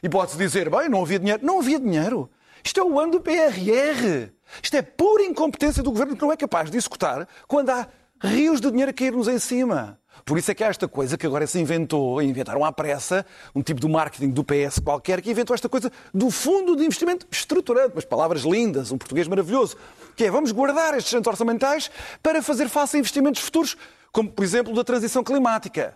E 0.00 0.08
pode-se 0.08 0.38
dizer, 0.38 0.70
bem, 0.70 0.88
não 0.88 1.02
havia 1.02 1.18
dinheiro. 1.18 1.44
Não 1.44 1.58
havia 1.58 1.80
dinheiro. 1.80 2.30
Isto 2.62 2.78
é 2.78 2.84
o 2.84 3.00
ano 3.00 3.12
do 3.12 3.20
PRR. 3.20 4.30
Isto 4.62 4.76
é 4.76 4.82
pura 4.82 5.24
incompetência 5.24 5.82
do 5.82 5.90
Governo 5.90 6.14
que 6.14 6.22
não 6.22 6.32
é 6.32 6.36
capaz 6.36 6.70
de 6.70 6.76
executar 6.76 7.26
quando 7.48 7.70
há 7.70 7.88
rios 8.22 8.60
de 8.60 8.70
dinheiro 8.70 8.90
a 8.90 8.94
cair-nos 8.94 9.26
em 9.26 9.38
cima. 9.38 9.98
Por 10.24 10.38
isso 10.38 10.50
é 10.50 10.54
que 10.54 10.64
há 10.64 10.68
esta 10.68 10.88
coisa 10.88 11.18
que 11.18 11.26
agora 11.26 11.46
se 11.46 11.60
inventou, 11.60 12.22
inventaram 12.22 12.64
à 12.64 12.72
pressa, 12.72 13.26
um 13.54 13.62
tipo 13.62 13.78
de 13.78 13.86
marketing 13.86 14.30
do 14.30 14.42
PS 14.42 14.78
qualquer, 14.78 15.20
que 15.20 15.30
inventou 15.30 15.52
esta 15.52 15.68
coisa 15.68 15.92
do 16.14 16.30
Fundo 16.30 16.74
de 16.74 16.84
Investimento 16.84 17.26
Estruturante, 17.30 17.94
umas 17.94 18.06
palavras 18.06 18.42
lindas, 18.42 18.90
um 18.90 18.96
português 18.96 19.28
maravilhoso, 19.28 19.76
que 20.16 20.24
é 20.24 20.30
vamos 20.30 20.50
guardar 20.50 20.94
estes 20.96 21.10
centros 21.10 21.32
orçamentais 21.32 21.90
para 22.22 22.42
fazer 22.42 22.70
face 22.70 22.96
a 22.96 23.00
investimentos 23.00 23.42
futuros, 23.42 23.76
como 24.10 24.30
por 24.30 24.42
exemplo 24.42 24.72
da 24.74 24.82
transição 24.82 25.22
climática. 25.22 25.94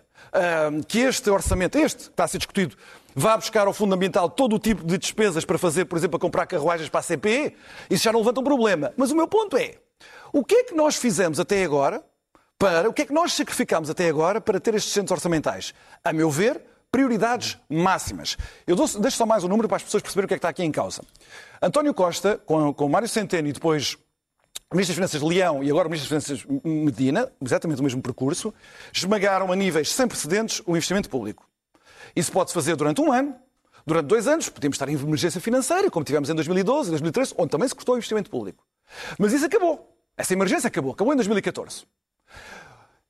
que 0.87 0.99
este 0.99 1.27
orçamento, 1.31 1.79
este 1.79 2.03
que 2.03 2.09
está 2.09 2.25
a 2.25 2.27
ser 2.27 2.37
discutido, 2.37 2.75
vá 3.15 3.35
buscar 3.35 3.65
ao 3.65 3.73
fundamental 3.73 4.29
todo 4.29 4.57
o 4.57 4.59
tipo 4.59 4.83
de 4.83 4.97
despesas 4.99 5.43
para 5.43 5.57
fazer, 5.57 5.85
por 5.85 5.97
exemplo, 5.97 6.17
a 6.17 6.19
comprar 6.19 6.45
carruagens 6.45 6.87
para 6.87 6.99
a 6.99 7.03
CPE, 7.03 7.55
isso 7.89 8.03
já 8.03 8.11
não 8.11 8.19
levanta 8.19 8.41
um 8.41 8.43
problema. 8.43 8.93
Mas 8.95 9.09
o 9.09 9.15
meu 9.15 9.27
ponto 9.27 9.57
é, 9.57 9.77
o 10.31 10.45
que 10.45 10.53
é 10.53 10.63
que 10.65 10.75
nós 10.75 10.97
fizemos 10.97 11.39
até 11.39 11.63
agora 11.63 12.03
para. 12.59 12.89
O 12.89 12.93
que 12.93 13.03
é 13.03 13.05
que 13.05 13.13
nós 13.13 13.31
sacrificámos 13.33 13.89
até 13.89 14.09
agora 14.09 14.41
para 14.41 14.59
ter 14.59 14.75
estes 14.75 14.91
centros 14.91 15.11
orçamentais? 15.11 15.73
A 16.03 16.11
meu 16.11 16.29
ver, 16.29 16.61
prioridades 16.91 17.57
máximas. 17.69 18.37
Eu 18.67 18.75
dou, 18.75 18.85
deixo 18.85 19.17
só 19.17 19.25
mais 19.25 19.45
um 19.45 19.47
número 19.47 19.69
para 19.69 19.77
as 19.77 19.83
pessoas 19.83 20.03
perceberem 20.03 20.25
o 20.25 20.27
que 20.27 20.33
é 20.33 20.37
que 20.37 20.39
está 20.39 20.49
aqui 20.49 20.63
em 20.63 20.71
causa. 20.71 21.01
António 21.61 21.93
Costa, 21.93 22.37
com, 22.45 22.73
com 22.73 22.89
Mário 22.89 23.07
Centeno 23.07 23.47
e 23.47 23.53
depois 23.53 23.97
o 24.69 24.75
Ministro 24.75 24.93
das 24.93 25.11
Finanças 25.11 25.21
Leão 25.21 25.63
e 25.63 25.69
agora 25.69 25.87
o 25.87 25.89
Ministro 25.91 26.13
das 26.13 26.27
Finanças 26.27 26.61
Medina, 26.63 27.31
exatamente 27.41 27.79
o 27.79 27.83
mesmo 27.83 28.01
percurso, 28.01 28.53
esmagaram 28.93 29.51
a 29.51 29.55
níveis 29.55 29.91
sem 29.93 30.05
precedentes 30.05 30.61
o 30.65 30.71
investimento 30.71 31.09
público. 31.09 31.47
Isso 32.13 32.31
pode-se 32.31 32.53
fazer 32.53 32.75
durante 32.75 32.99
um 32.99 33.11
ano, 33.11 33.35
durante 33.87 34.07
dois 34.07 34.27
anos, 34.27 34.49
podemos 34.49 34.75
estar 34.75 34.89
em 34.89 34.95
emergência 34.95 35.39
financeira, 35.39 35.89
como 35.89 36.03
tivemos 36.03 36.29
em 36.29 36.35
2012 36.35 36.89
e 36.89 36.91
2013, 36.91 37.35
onde 37.37 37.49
também 37.51 37.67
se 37.69 37.73
cortou 37.73 37.95
o 37.95 37.97
investimento 37.97 38.29
público. 38.29 38.65
Mas 39.17 39.31
isso 39.31 39.45
acabou. 39.45 39.95
Essa 40.17 40.33
emergência 40.33 40.67
acabou. 40.67 40.91
Acabou 40.91 41.13
em 41.13 41.15
2014. 41.15 41.85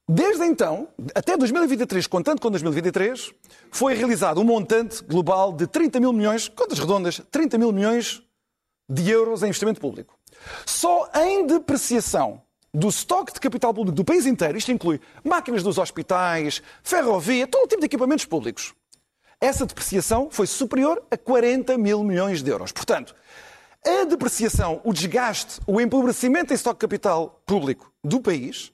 Desde 0.08 0.44
então, 0.44 0.88
até 1.14 1.38
2023, 1.38 2.08
contando 2.08 2.42
com 2.42 2.50
2023, 2.50 3.32
foi 3.70 3.94
realizado 3.94 4.42
um 4.42 4.44
montante 4.44 5.04
global 5.04 5.54
de 5.54 5.68
30 5.68 6.00
mil 6.00 6.12
milhões, 6.12 6.48
contas 6.48 6.80
redondas, 6.80 7.22
30 7.30 7.58
mil 7.60 7.72
milhões 7.72 8.24
de 8.90 9.10
euros 9.10 9.44
em 9.44 9.48
investimento 9.48 9.80
público. 9.80 10.18
Só 10.66 11.08
em 11.14 11.46
depreciação 11.46 12.42
do 12.74 12.90
estoque 12.90 13.34
de 13.34 13.40
capital 13.40 13.72
público 13.74 13.96
do 13.96 14.04
país 14.04 14.26
inteiro, 14.26 14.58
isto 14.58 14.72
inclui 14.72 15.00
máquinas 15.24 15.62
dos 15.62 15.78
hospitais, 15.78 16.62
ferrovia, 16.84 17.46
todo 17.46 17.68
tipo 17.68 17.82
de 17.82 17.86
equipamentos 17.86 18.26
públicos, 18.26 18.74
essa 19.42 19.66
depreciação 19.66 20.30
foi 20.30 20.46
superior 20.46 21.02
a 21.10 21.18
40 21.18 21.78
mil 21.78 22.04
milhões 22.04 22.44
de 22.44 22.52
euros. 22.52 22.74
Portanto, 22.74 23.16
a 23.86 24.04
depreciação, 24.04 24.82
o 24.84 24.92
desgaste, 24.92 25.62
o 25.66 25.80
empobrecimento 25.80 26.52
em 26.52 26.56
estoque 26.56 26.80
de 26.80 26.82
capital 26.82 27.42
público 27.46 27.90
do 28.04 28.20
país 28.20 28.74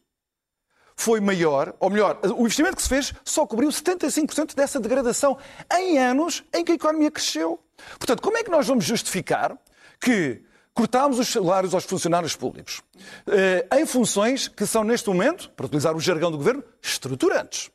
foi 0.96 1.20
maior, 1.20 1.76
ou 1.80 1.90
melhor, 1.90 2.20
o 2.38 2.42
investimento 2.42 2.78
que 2.78 2.82
se 2.82 2.90
fez 2.90 3.14
só 3.24 3.46
cobriu 3.46 3.70
75% 3.70 4.56
dessa 4.56 4.80
degradação 4.80 5.38
em 5.74 6.00
anos 6.00 6.44
em 6.54 6.64
que 6.64 6.72
a 6.72 6.76
economia 6.76 7.12
cresceu. 7.12 7.60
Portanto, 8.00 8.22
como 8.22 8.38
é 8.38 8.44
que 8.44 8.50
nós 8.50 8.66
vamos 8.66 8.86
justificar 8.86 9.58
que 10.00 10.42
cortámos 10.74 11.20
os 11.20 11.28
salários 11.28 11.74
aos 11.74 11.86
funcionários 11.86 12.36
públicos 12.36 12.82
eh, 13.28 13.68
em 13.78 13.86
funções 13.86 14.48
que 14.48 14.66
são, 14.66 14.84
neste 14.84 15.08
momento, 15.08 15.50
para 15.52 15.66
utilizar 15.66 15.96
o 15.96 16.00
jargão 16.00 16.32
do 16.32 16.38
governo, 16.38 16.64
estruturantes? 16.82 17.70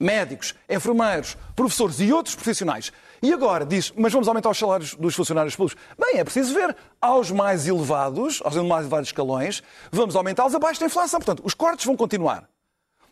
Médicos, 0.00 0.54
enfermeiros, 0.68 1.36
professores 1.56 2.00
e 2.00 2.12
outros 2.12 2.34
profissionais. 2.34 2.92
E 3.22 3.32
agora 3.32 3.66
diz, 3.66 3.92
mas 3.96 4.12
vamos 4.12 4.28
aumentar 4.28 4.50
os 4.50 4.58
salários 4.58 4.94
dos 4.94 5.14
funcionários 5.14 5.56
públicos. 5.56 5.82
Bem, 5.98 6.18
é 6.18 6.24
preciso 6.24 6.54
ver 6.54 6.76
aos 7.00 7.30
mais 7.30 7.66
elevados, 7.66 8.40
aos 8.44 8.54
mais 8.56 8.82
elevados 8.82 9.08
escalões, 9.08 9.62
vamos 9.90 10.14
aumentá-los 10.14 10.54
abaixo 10.54 10.80
da 10.80 10.86
inflação. 10.86 11.18
Portanto, 11.20 11.42
os 11.44 11.54
cortes 11.54 11.84
vão 11.84 11.96
continuar. 11.96 12.48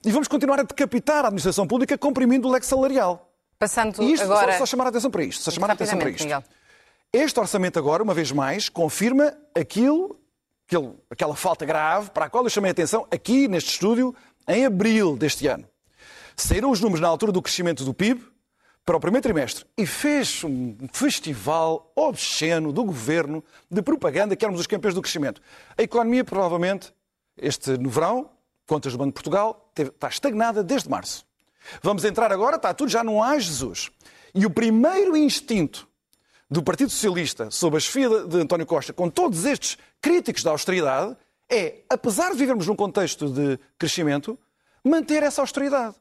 E 0.05 0.11
vamos 0.11 0.29
continuar 0.29 0.61
a 0.61 0.63
decapitar 0.63 1.25
a 1.25 1.29
administração 1.29 1.67
pública 1.67 1.99
comprimindo 1.99 2.47
o 2.47 2.51
leque 2.51 2.67
salarial. 2.67 3.33
Passando 3.59 4.03
e 4.03 4.13
isto, 4.13 4.25
agora... 4.25 4.53
só, 4.53 4.59
só 4.59 4.67
chamar 4.67 4.85
a 4.85 4.89
atenção 4.91 5.11
para 5.11 5.25
isto. 5.25 5.43
Só 5.43 5.51
chamar 5.51 5.71
a 5.71 5.73
atenção 5.73 5.99
para 5.99 6.11
isto. 6.11 6.23
Miguel. 6.23 6.45
Este 7.13 7.41
orçamento 7.41 7.79
agora, 7.79 8.03
uma 8.03 8.13
vez 8.15 8.31
mais, 8.31 8.69
confirma 8.69 9.33
aquilo, 9.55 10.21
aquele, 10.67 10.93
aquela 11.11 11.35
falta 11.35 11.65
grave 11.65 12.11
para 12.11 12.27
a 12.27 12.31
qual 12.31 12.45
eu 12.45 12.51
chamei 12.51 12.71
a 12.71 12.73
atenção 12.73 13.07
aqui 13.11 13.49
neste 13.49 13.71
estúdio 13.71 14.15
em 14.47 14.67
abril 14.67 15.17
deste 15.17 15.47
ano. 15.47 15.65
Saíram 16.37 16.71
os 16.71 16.81
números 16.81 17.01
na 17.01 17.09
altura 17.09 17.33
do 17.33 17.41
crescimento 17.41 17.85
do 17.85 17.95
PIB, 17.95 18.23
para 18.87 18.97
o 18.97 19.01
primeiro 19.01 19.25
trimestre 19.25 19.65
e 19.77 19.85
fez 19.85 20.45
um 20.45 20.77
festival 20.93 21.91
obsceno 21.97 22.73
do 22.73 22.85
governo 22.85 23.43
de 23.69 23.83
propaganda 23.83 24.37
que 24.37 24.45
éramos 24.45 24.61
os 24.61 24.67
campeões 24.69 24.95
do 24.95 25.03
crescimento. 25.03 25.43
A 25.77 25.83
economia, 25.83 26.23
provavelmente, 26.23 26.95
este 27.37 27.77
no 27.77 27.91
verão, 27.91 28.31
contas 28.65 28.93
do 28.93 28.99
Banco 28.99 29.09
de 29.09 29.15
Portugal, 29.15 29.73
está 29.77 30.09
estagnada 30.09 30.63
desde 30.63 30.89
março. 30.89 31.27
Vamos 31.83 32.05
entrar 32.05 32.31
agora, 32.31 32.55
está 32.55 32.73
tudo 32.73 32.89
já 32.89 33.03
no 33.03 33.21
ai 33.21 33.41
Jesus. 33.41 33.91
E 34.33 34.47
o 34.47 34.51
primeiro 34.51 35.17
instinto 35.17 35.89
do 36.49 36.63
Partido 36.63 36.91
Socialista, 36.91 37.51
sob 37.51 37.77
a 37.77 37.81
chefia 37.81 38.09
de 38.25 38.37
António 38.37 38.67
Costa, 38.67 38.93
com 38.93 39.11
todos 39.11 39.45
estes 39.45 39.77
críticos 40.01 40.45
da 40.45 40.53
austeridade, 40.53 41.17
é, 41.51 41.81
apesar 41.91 42.31
de 42.31 42.39
vivermos 42.39 42.69
num 42.69 42.77
contexto 42.77 43.29
de 43.29 43.59
crescimento, 43.77 44.39
manter 44.85 45.25
essa 45.25 45.41
austeridade. 45.41 45.97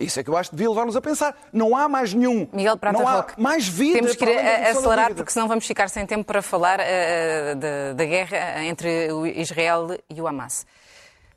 Isso 0.00 0.18
é 0.18 0.24
que 0.24 0.30
eu 0.30 0.36
acho 0.36 0.50
que 0.50 0.56
devia 0.56 0.70
levar-nos 0.70 0.96
a 0.96 1.00
pensar. 1.00 1.36
Não 1.52 1.76
há 1.76 1.88
mais 1.88 2.14
nenhum. 2.14 2.48
Miguel 2.52 2.76
Prata 2.78 2.98
não 2.98 3.06
há 3.06 3.16
Roque, 3.16 3.40
mais 3.40 3.68
vida. 3.68 3.98
Temos 3.98 4.16
que 4.16 4.24
acelerar, 4.24 5.14
porque 5.14 5.30
senão 5.30 5.46
vamos 5.46 5.66
ficar 5.66 5.88
sem 5.90 6.06
tempo 6.06 6.24
para 6.24 6.40
falar 6.40 6.80
uh, 6.80 7.56
da, 7.56 7.92
da 7.94 8.04
guerra 8.04 8.64
entre 8.64 9.12
o 9.12 9.26
Israel 9.26 9.88
e 10.08 10.20
o 10.20 10.26
Hamas. 10.26 10.66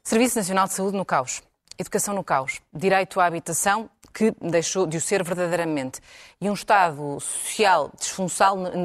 Serviço 0.02 0.38
Nacional 0.38 0.68
de 0.68 0.74
Saúde 0.74 0.96
no 0.96 1.04
caos. 1.04 1.44
Educação 1.78 2.14
no 2.16 2.24
caos. 2.24 2.62
Direito 2.74 3.20
à 3.20 3.26
habitação 3.26 3.90
que 4.14 4.34
deixou 4.42 4.86
de 4.86 4.98
o 4.98 5.02
ser 5.02 5.24
verdadeiramente. 5.24 6.00
E 6.40 6.50
um 6.50 6.54
Estado 6.54 7.20
social 7.20 7.92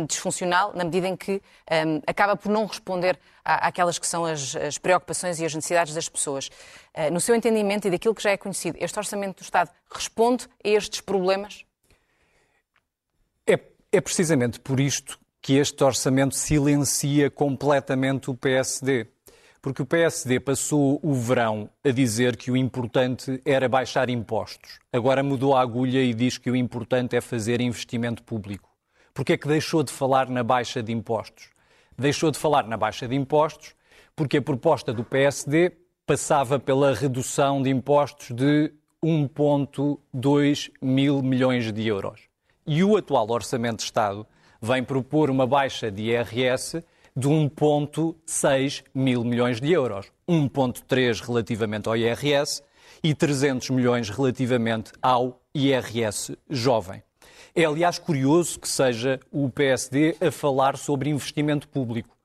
disfuncional, 0.06 0.72
na 0.74 0.84
medida 0.84 1.06
em 1.06 1.16
que 1.16 1.42
um, 1.70 2.00
acaba 2.06 2.36
por 2.36 2.50
não 2.50 2.66
responder 2.66 3.18
àquelas 3.44 3.98
que 3.98 4.06
são 4.06 4.24
as, 4.24 4.56
as, 4.56 4.78
preocupações 4.78 5.38
e 5.38 5.44
as 5.44 5.54
necessidades 5.54 5.94
das 5.94 6.08
pessoas. 6.08 6.48
Uh, 6.94 7.12
no 7.12 7.20
seu 7.20 7.34
entendimento 7.34 7.86
e 7.86 7.90
daquilo 7.90 8.14
que 8.14 8.22
já 8.22 8.30
é 8.30 8.36
conhecido, 8.36 8.78
este 8.80 8.98
Orçamento 8.98 9.38
do 9.38 9.42
Estado 9.42 9.70
responde 9.90 10.46
a 10.64 10.68
estes 10.68 11.00
problemas? 11.00 11.64
É, 13.46 13.58
é 13.92 14.00
precisamente 14.00 14.60
por 14.60 14.80
isto 14.80 15.18
que 15.40 15.54
este 15.54 15.82
orçamento 15.82 16.34
silencia 16.34 17.30
completamente 17.30 18.30
o 18.30 18.34
PSD 18.34 19.06
porque 19.60 19.82
o 19.82 19.86
PSD 19.86 20.40
passou 20.40 21.00
o 21.02 21.14
verão 21.14 21.68
a 21.84 21.90
dizer 21.90 22.36
que 22.36 22.50
o 22.50 22.56
importante 22.56 23.40
era 23.44 23.68
baixar 23.68 24.08
impostos. 24.08 24.78
Agora 24.92 25.22
mudou 25.22 25.56
a 25.56 25.60
agulha 25.60 26.02
e 26.02 26.14
diz 26.14 26.38
que 26.38 26.50
o 26.50 26.56
importante 26.56 27.16
é 27.16 27.20
fazer 27.20 27.60
investimento 27.60 28.22
público. 28.22 28.70
Porque 29.12 29.32
é 29.32 29.36
que 29.36 29.48
deixou 29.48 29.82
de 29.82 29.92
falar 29.92 30.28
na 30.28 30.44
baixa 30.44 30.82
de 30.82 30.92
impostos? 30.92 31.50
Deixou 31.98 32.30
de 32.30 32.38
falar 32.38 32.66
na 32.66 32.76
baixa 32.76 33.08
de 33.08 33.16
impostos 33.16 33.74
porque 34.14 34.38
a 34.38 34.42
proposta 34.42 34.92
do 34.92 35.04
PSD 35.04 35.72
passava 36.04 36.58
pela 36.58 36.94
redução 36.94 37.62
de 37.62 37.70
impostos 37.70 38.34
de 38.34 38.72
1,2 39.04 40.70
mil 40.82 41.22
milhões 41.22 41.72
de 41.72 41.86
euros. 41.86 42.22
E 42.66 42.82
o 42.82 42.96
atual 42.96 43.30
Orçamento 43.30 43.78
de 43.78 43.84
Estado 43.84 44.26
vem 44.60 44.82
propor 44.82 45.30
uma 45.30 45.46
baixa 45.46 45.90
de 45.90 46.02
IRS 46.02 46.82
de 47.18 47.28
1,6 47.28 48.84
mil 48.94 49.24
milhões 49.24 49.60
de 49.60 49.72
euros. 49.72 50.06
1,3 50.28 51.20
relativamente 51.20 51.88
ao 51.88 51.96
IRS 51.96 52.62
e 53.02 53.12
300 53.12 53.70
milhões 53.70 54.08
relativamente 54.08 54.92
ao 55.02 55.40
IRS 55.52 56.38
jovem. 56.48 57.02
É, 57.56 57.64
aliás, 57.64 57.98
curioso 57.98 58.60
que 58.60 58.68
seja 58.68 59.18
o 59.32 59.50
PSD 59.50 60.16
a 60.20 60.30
falar 60.30 60.76
sobre 60.76 61.10
investimento 61.10 61.68
público. 61.68 62.16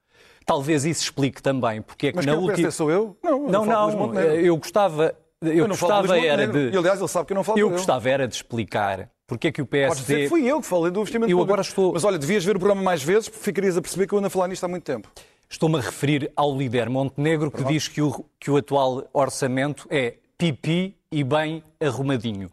Talvez 0.45 0.85
isso 0.85 1.01
explique 1.01 1.41
também 1.41 1.81
porque 1.81 2.07
é 2.07 2.11
que 2.11 2.17
Mas 2.17 2.25
na 2.27 2.35
última. 2.35 2.69
sou 2.69 2.91
eu? 2.91 3.17
Não, 3.23 3.47
não, 3.47 3.65
não 3.65 4.13
eu 4.19 4.55
gostava. 4.57 5.15
Eu, 5.41 5.53
eu 5.53 5.67
gostava 5.69 6.19
era 6.19 6.45
de. 6.45 6.69
E, 6.69 6.77
aliás, 6.77 6.99
ele 6.99 7.07
sabe 7.07 7.25
que 7.25 7.33
eu 7.33 7.35
não 7.35 7.43
falo 7.43 7.57
Eu 7.57 7.71
gostava 7.71 8.09
era 8.09 8.27
de 8.27 8.35
explicar 8.35 9.09
porque 9.27 9.47
é 9.47 9.51
que 9.51 9.61
o 9.61 9.65
PSD. 9.65 10.27
fui 10.27 10.45
eu 10.45 10.61
que 10.61 10.67
falei 10.67 10.91
do 10.91 10.99
investimento 10.99 11.31
eu 11.31 11.37
público. 11.37 11.53
Agora 11.53 11.61
estou... 11.61 11.93
Mas 11.93 12.03
olha, 12.03 12.17
devias 12.17 12.43
ver 12.43 12.55
o 12.55 12.59
programa 12.59 12.81
mais 12.81 13.03
vezes, 13.03 13.29
porque 13.29 13.43
ficarias 13.43 13.77
a 13.77 13.81
perceber 13.81 14.07
que 14.07 14.13
eu 14.13 14.17
ando 14.17 14.27
a 14.27 14.29
falar 14.29 14.47
nisto 14.47 14.63
há 14.63 14.67
muito 14.67 14.83
tempo. 14.83 15.09
Estou-me 15.49 15.77
a 15.77 15.81
referir 15.81 16.31
ao 16.35 16.55
líder 16.57 16.89
Montenegro, 16.89 17.51
que 17.51 17.63
diz 17.63 17.87
que 17.87 18.01
o, 18.01 18.25
que 18.39 18.49
o 18.49 18.57
atual 18.57 19.07
orçamento 19.13 19.87
é 19.89 20.15
pipi 20.37 20.97
e 21.11 21.23
bem 21.23 21.63
arrumadinho. 21.79 22.49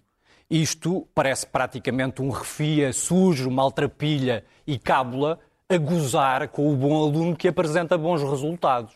Isto 0.51 1.07
parece 1.15 1.47
praticamente 1.47 2.21
um 2.21 2.29
refia 2.29 2.93
sujo, 2.93 3.51
maltrapilha 3.51 4.45
e 4.67 4.79
cábula 4.79 5.39
a 5.69 5.79
gozar 5.79 6.49
com 6.49 6.73
o 6.73 6.77
bom 6.77 7.03
aluno 7.03 7.37
que 7.37 7.47
apresenta 7.47 7.97
bons 7.97 8.23
resultados. 8.23 8.93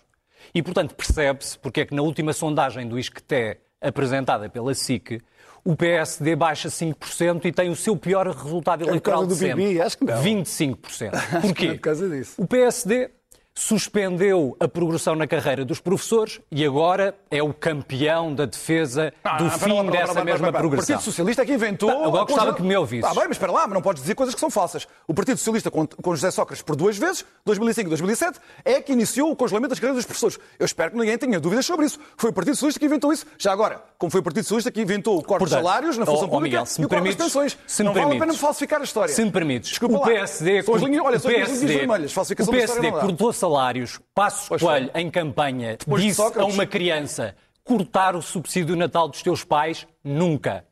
E, 0.53 0.63
portanto, 0.63 0.95
percebe-se 0.95 1.59
porque 1.59 1.83
é 1.83 1.87
que 1.87 1.95
na 1.95 2.03
última 2.03 2.33
sondagem 2.33 2.87
do 2.87 2.99
ISCTE, 2.99 3.57
apresentada 3.81 4.49
pela 4.49 4.75
SIC, 4.75 5.23
o 5.65 5.75
PSD 5.75 6.37
baixa 6.37 6.69
5% 6.69 7.47
e 7.47 7.53
tem 7.53 7.71
o 7.71 7.77
seu 7.77 7.97
pior 7.97 8.27
resultado 8.29 8.83
eleitoral 8.83 9.23
é 9.23 9.27
por 9.27 9.29
causa 9.29 9.29
de 9.29 9.35
do 9.35 9.39
sempre. 9.39 9.81
acho 9.81 9.99
que 9.99 10.05
não. 10.05 10.23
25%. 10.23 11.41
Porquê? 11.41 11.67
é 11.67 11.75
por 11.75 11.81
causa 11.81 12.09
disso. 12.09 12.35
O 12.37 12.47
PSD 12.47 13.11
suspendeu 13.57 14.57
a 14.59 14.67
progressão 14.69 15.15
na 15.15 15.27
carreira 15.27 15.65
dos 15.65 15.81
professores 15.81 16.41
e 16.51 16.65
agora 16.65 17.15
é 17.31 17.43
o 17.43 17.55
campeão 17.55 18.35
da 18.35 18.45
defesa 18.47 19.13
Ah, 19.23 19.37
do 19.37 19.49
fim 19.51 19.73
lá, 19.73 19.83
lá, 19.83 19.91
dessa 19.91 20.13
lá, 20.13 20.25
mesma 20.25 20.47
lá. 20.49 20.51
O 20.51 20.61
progressão. 20.61 20.87
Partido 20.97 21.05
Socialista 21.05 21.43
é 21.43 21.47
que 21.47 21.53
inventou. 21.55 21.89
Tá, 21.89 21.95
agora 21.97 22.11
gostava 22.25 22.27
congela- 22.41 22.55
que 22.57 22.63
me 22.63 22.77
ouvisses. 22.77 23.05
Está 23.09 23.19
bem, 23.21 23.29
mas 23.29 23.37
espera 23.37 23.53
lá, 23.53 23.63
mas 23.63 23.75
não 23.75 23.81
podes 23.83 24.03
dizer 24.03 24.15
coisas 24.15 24.35
que 24.35 24.41
são 24.41 24.51
falsas. 24.51 24.87
O 25.07 25.15
Partido 25.15 25.39
Socialista, 25.39 25.71
com, 25.71 25.87
com 25.87 26.15
José 26.15 26.31
Sócrates 26.31 26.63
por 26.63 26.77
duas 26.77 26.99
vezes, 26.99 27.25
2005 27.45 27.87
e 27.87 27.91
2007, 27.91 28.39
é 28.65 28.81
que 28.81 28.93
iniciou 28.93 29.31
o 29.31 29.37
congelamento 29.37 29.71
das 29.71 29.79
carreiras 29.79 29.99
dos 29.99 30.07
professores. 30.07 30.39
Eu 30.59 30.67
espero 30.67 30.91
que 30.91 30.99
ninguém 30.99 31.17
tenha 31.17 31.39
dúvidas 31.41 31.65
sobre 31.65 31.87
isso. 31.87 31.99
Foi 32.17 32.31
o 32.31 32.33
Partido 32.33 32.55
Socialista 32.55 32.81
que 32.81 32.87
inventou 32.87 33.13
isso. 33.13 33.25
Já 33.39 33.53
agora, 33.53 33.81
como 33.99 34.11
foi 34.11 34.21
o 34.21 34.23
Partido 34.23 34.43
Socialista 34.45 34.71
que 34.73 34.83
inventou 34.83 35.17
o 35.19 35.23
corte 35.23 35.45
de 35.45 35.51
salários 35.51 35.97
na 35.97 36.05
função 36.05 36.23
ó, 36.25 36.27
ó, 36.27 36.29
pública 36.29 36.57
Miguel, 36.59 36.67
se 36.67 36.83
e 36.83 36.85
o 36.85 36.89
corte 36.89 37.05
das 37.05 37.15
permites- 37.17 37.25
pensões. 37.25 37.59
se 37.67 37.83
me 37.83 37.87
não 37.87 37.95
vale 37.95 38.05
a 38.05 38.09
permites- 38.09 38.27
pena 38.35 38.39
falsificar 38.41 38.81
a 38.81 38.85
história. 38.85 39.15
Se 39.15 39.25
me 39.25 39.31
permites, 39.31 39.71
Desculpa 39.71 39.97
o 39.97 40.01
lá. 40.01 40.07
PSD, 40.07 40.63
São 40.63 40.75
as 40.75 40.83
linhas, 40.83 41.05
olha, 41.05 41.17
o 41.17 41.21
são 41.21 41.31
as 41.31 41.37
linhas 41.37 41.63
vermelhas. 41.63 42.11
o 42.11 42.15
Falsificação 42.15 42.53
da 42.53 42.59
PSD 42.59 42.87
história 42.89 43.07
cortou 43.07 43.33
salários. 43.45 44.01
Passos 44.15 44.49
Pois 44.49 44.63
Coelho, 44.63 44.91
foi. 44.91 45.01
em 45.01 45.11
campanha, 45.11 45.77
Depois 45.77 46.03
de 46.03 46.09
disse 46.09 46.23
a 46.23 46.45
uma 46.45 46.67
criança 46.67 47.37
cortar 47.63 48.17
o 48.17 48.23
subsídio 48.23 48.75
natal 48.77 49.09
dos 49.09 49.23
teus 49.23 49.45
pais? 49.45 49.87
Nunca. 50.03 50.65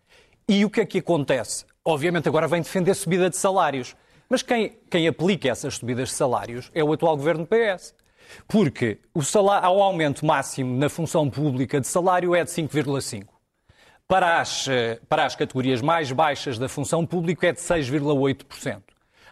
E 0.48 0.64
o 0.64 0.70
que 0.70 0.80
é 0.80 0.86
que 0.86 0.98
acontece? 0.98 1.64
Obviamente 1.84 2.28
agora 2.28 2.46
vem 2.48 2.62
defender 2.62 2.94
subida 2.94 3.28
de 3.28 3.36
salários. 3.36 3.94
Mas 4.28 4.42
quem, 4.42 4.78
quem 4.90 5.06
aplica 5.06 5.48
essas 5.48 5.74
subidas 5.74 6.08
de 6.08 6.14
salários 6.14 6.70
é 6.74 6.82
o 6.82 6.92
atual 6.92 7.16
governo 7.16 7.44
do 7.44 7.48
PS. 7.48 7.94
Porque 8.48 8.98
o, 9.12 9.22
salário, 9.22 9.68
o 9.68 9.82
aumento 9.82 10.24
máximo 10.24 10.78
na 10.78 10.88
função 10.88 11.28
pública 11.28 11.80
de 11.80 11.86
salário 11.86 12.34
é 12.34 12.42
de 12.42 12.50
5,5%. 12.50 13.26
Para 14.08 14.40
as, 14.40 14.68
eh, 14.68 14.98
para 15.08 15.24
as 15.24 15.34
categorias 15.34 15.80
mais 15.80 16.10
baixas 16.12 16.58
da 16.58 16.68
função 16.68 17.06
pública 17.06 17.48
é 17.48 17.52
de 17.52 17.60
6,8%. 17.60 18.82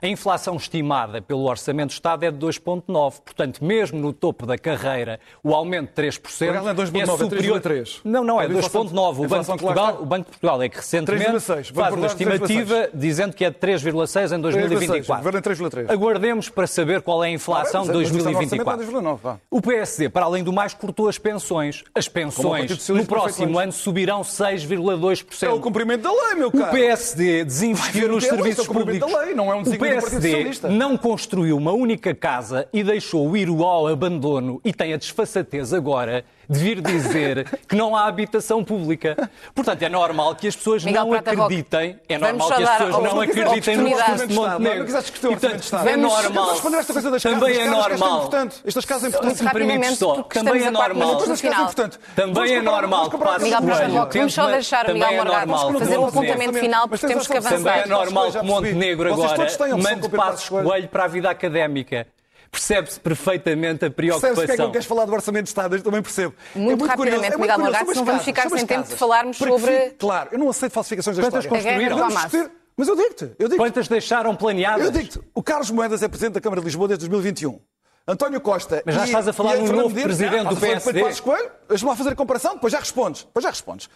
A 0.02 0.06
inflação 0.06 0.56
estimada 0.56 1.20
pelo 1.20 1.42
Orçamento 1.44 1.88
de 1.88 1.94
Estado 1.94 2.24
é 2.24 2.30
de 2.30 2.38
2,9%. 2.38 3.20
Portanto, 3.22 3.62
mesmo 3.62 3.98
no 4.00 4.14
topo 4.14 4.46
da 4.46 4.56
carreira, 4.56 5.20
o 5.44 5.54
aumento 5.54 5.88
de 5.88 5.94
3% 5.94 6.20
Por 6.20 6.48
acaso 6.48 6.64
não 6.64 6.70
é 6.70 6.74
2,9, 6.74 7.02
é 7.02 7.06
superior... 7.18 7.60
3,3. 7.60 8.00
Não, 8.04 8.24
não, 8.24 8.40
é 8.40 8.46
A 8.46 8.48
inflação- 8.48 8.84
2,9%. 8.86 9.18
O 9.20 9.24
a 9.24 9.28
Banco, 9.28 9.42
de 9.42 9.58
Portugal, 9.58 9.98
o 10.00 10.06
Banco 10.06 10.24
de 10.24 10.30
Portugal 10.30 10.62
é 10.62 10.68
que 10.70 10.76
recentemente 10.78 11.30
3,6. 11.32 11.74
faz 11.74 11.94
uma 11.94 12.06
de 12.06 12.12
estimativa 12.12 12.88
dizendo 12.94 13.34
que 13.34 13.44
é 13.44 13.50
de 13.50 13.56
3,6% 13.58 14.36
em 14.36 14.40
2024. 14.40 15.22
Governo 15.22 15.38
em 15.38 15.42
3,3. 15.42 15.90
Aguardemos 15.90 16.48
para 16.48 16.66
saber 16.66 17.02
qual 17.02 17.22
é 17.22 17.26
a 17.28 17.30
inflação 17.30 17.82
de 17.82 17.90
é 17.90 17.92
no 17.92 17.98
2024. 17.98 18.58
orçamento, 18.72 18.96
é 18.96 19.00
2,9, 19.02 19.18
vá. 19.22 19.36
O 19.50 19.60
PSD, 19.60 20.08
para 20.08 20.24
além 20.24 20.42
do 20.42 20.52
mais, 20.52 20.72
cortou 20.72 21.08
as 21.08 21.18
pensões. 21.18 21.84
As 21.94 22.06
o 22.06 22.10
pensões 22.10 22.88
no 22.88 23.04
próximo 23.04 23.58
ano 23.58 23.72
subirão 23.72 24.22
6,2%. 24.22 25.42
É 25.46 25.50
o 25.50 25.60
cumprimento 25.60 26.02
da 26.02 26.10
lei, 26.10 26.34
meu 26.36 26.48
O 26.48 26.52
caro. 26.52 26.70
PSD 26.70 27.44
desinvestiu 27.44 28.06
o 28.06 28.12
nos 28.12 28.24
é 28.24 28.28
serviços 28.30 28.60
é 28.60 28.62
o 28.62 28.66
cumprimento 28.66 29.00
públicos. 29.00 29.12
da 29.12 29.26
lei, 29.26 29.34
não 29.34 29.52
é 29.52 29.56
um 29.56 29.60
o 29.60 29.64
do 29.64 29.70
PSD 29.90 30.68
não 30.68 30.96
construiu 30.96 31.56
uma 31.56 31.72
única 31.72 32.14
casa 32.14 32.68
e 32.72 32.82
deixou 32.82 33.36
ir 33.36 33.48
ao 33.48 33.86
abandono 33.86 34.60
e 34.64 34.72
tem 34.72 34.92
a 34.92 34.96
desfaçatez 34.96 35.72
agora 35.72 36.24
de 36.50 36.58
vir 36.58 36.80
dizer 36.80 37.46
que 37.68 37.76
não 37.76 37.94
há 37.94 38.06
habitação 38.06 38.64
pública. 38.64 39.30
Portanto, 39.54 39.82
é 39.82 39.88
normal 39.88 40.34
que 40.34 40.48
as 40.48 40.56
pessoas 40.56 40.84
Miguel 40.84 41.02
não 41.04 41.10
Prata 41.10 41.30
Roque, 41.30 41.42
acreditem. 41.42 42.00
É 42.08 42.18
vamos 42.18 42.38
normal 42.38 42.56
que 42.58 42.62
as 42.64 42.70
pessoas 42.70 43.04
não 43.04 43.20
acreditem 43.20 43.76
no 43.76 43.88
recurso 43.88 44.26
de 44.26 44.34
Montenegro. 44.34 44.84
O 44.84 44.96
Orçamento 44.96 45.20
portanto, 45.22 45.88
é 45.88 45.96
normal. 45.96 46.50
responder 46.50 46.76
esta 46.78 46.92
coisa 46.92 47.10
das 47.12 47.22
Também 47.22 47.38
casas. 47.40 47.56
é 47.56 47.62
é 47.62 47.70
normal. 47.70 48.30
Estas 48.64 48.84
casas 48.84 49.02
é 49.04 49.06
Muito 49.06 49.16
importante. 49.16 49.38
Se 49.38 49.44
me 49.44 49.50
permites 49.52 49.98
só, 49.98 50.22
também 50.24 50.64
é 50.64 50.70
normal. 50.70 51.22
é. 51.22 51.90
Também 52.16 52.34
Vamos 52.34 52.50
é 52.50 52.60
normal 52.62 53.10
que 53.10 53.18
passe 53.18 53.48
Prata 53.48 53.66
Coelho. 53.66 53.94
Roque, 53.94 54.18
vamos 54.18 54.34
só 54.34 54.42
Também- 54.42 54.54
deixar 54.56 54.84
o 54.84 54.86
também 54.86 55.02
Miguel 55.02 55.12
é 55.12 55.16
Morgado 55.24 55.46
normal. 55.46 55.78
fazer 55.78 55.96
o 55.96 56.00
Não 56.00 56.08
apontamento 56.08 56.58
final, 56.58 56.88
porque 56.88 57.06
temos 57.06 57.26
que 57.28 57.36
avançar. 57.36 57.56
Também 57.58 57.80
é 57.82 57.86
normal 57.86 58.32
que. 58.32 58.42
Montenegro 58.42 59.12
agora 59.12 59.46
mande 59.78 60.06
o 60.06 60.10
passos 60.10 60.48
coelho 60.48 60.88
para 60.88 61.04
a 61.04 61.08
vida 61.08 61.30
académica. 61.30 62.06
Percebe-se 62.50 62.98
perfeitamente 62.98 63.84
a 63.84 63.90
Percebes 63.90 64.16
porque 64.20 64.26
é 64.26 64.30
que 64.30 64.34
preocupação. 64.34 64.64
não 64.66 64.72
queres 64.72 64.86
falar 64.86 65.04
do 65.04 65.12
Orçamento 65.12 65.44
de 65.44 65.48
Estado? 65.50 65.76
Eu 65.76 65.82
também 65.82 66.02
percebo. 66.02 66.34
Muito 66.54 66.72
é 66.72 66.76
muito 66.76 66.84
rapidamente, 66.90 66.96
curioso, 66.96 67.24
é 67.24 67.38
muito 67.38 67.62
Miguel 67.62 67.86
senão 67.94 68.04
vamos 68.04 68.24
ficar 68.24 68.50
sem 68.50 68.66
tempo 68.66 68.88
de 68.88 68.96
falarmos 68.96 69.38
Para 69.38 69.50
que 69.52 69.58
sobre- 69.60 69.90
Claro, 69.98 70.28
eu 70.32 70.38
não 70.38 70.48
aceito 70.50 70.72
falsificações 70.72 71.16
da 71.16 71.22
Quantas 71.22 71.44
história. 71.44 71.62
construíram? 71.64 71.98
Hamas. 72.04 72.22
discutir. 72.30 72.50
Mas 72.76 72.88
eu 72.88 72.96
digo-te, 72.96 73.24
eu 73.38 73.48
digo 73.48 73.62
Quantas 73.62 73.88
deixaram 73.88 74.34
planeadas? 74.34 74.84
Eu 74.86 74.90
digo-te, 74.90 75.20
o 75.34 75.42
Carlos 75.42 75.70
Moedas 75.70 76.02
é 76.02 76.08
Presidente 76.08 76.34
da 76.34 76.40
Câmara 76.40 76.60
de 76.60 76.64
Lisboa 76.66 76.88
desde 76.88 77.06
2021. 77.08 77.60
António 78.08 78.40
Costa. 78.40 78.82
Mas 78.86 78.94
já 78.96 79.02
e- 79.02 79.04
estás 79.06 79.28
a 79.28 79.32
falar 79.32 79.54
e 79.56 79.58
num 79.60 79.66
Fernando 79.66 79.82
novo 79.82 79.88
Medina- 79.94 80.06
presidente 80.08 80.36
Não, 80.44 80.44
do 80.50 80.54
estás 80.54 80.62
a 80.62 80.66
falar 80.66 80.80
PSD. 80.80 81.02
Passos 81.02 81.20
Coelho? 81.20 81.50
Deixa-me 81.68 81.90
lá 81.90 81.96
fazer 81.96 82.10
a 82.10 82.16
comparação, 82.16 82.54
depois 82.54 82.72
já 82.72 82.78
respondes. 82.80 83.22
Depois 83.24 83.42
já 83.44 83.50
respondes. 83.50 83.88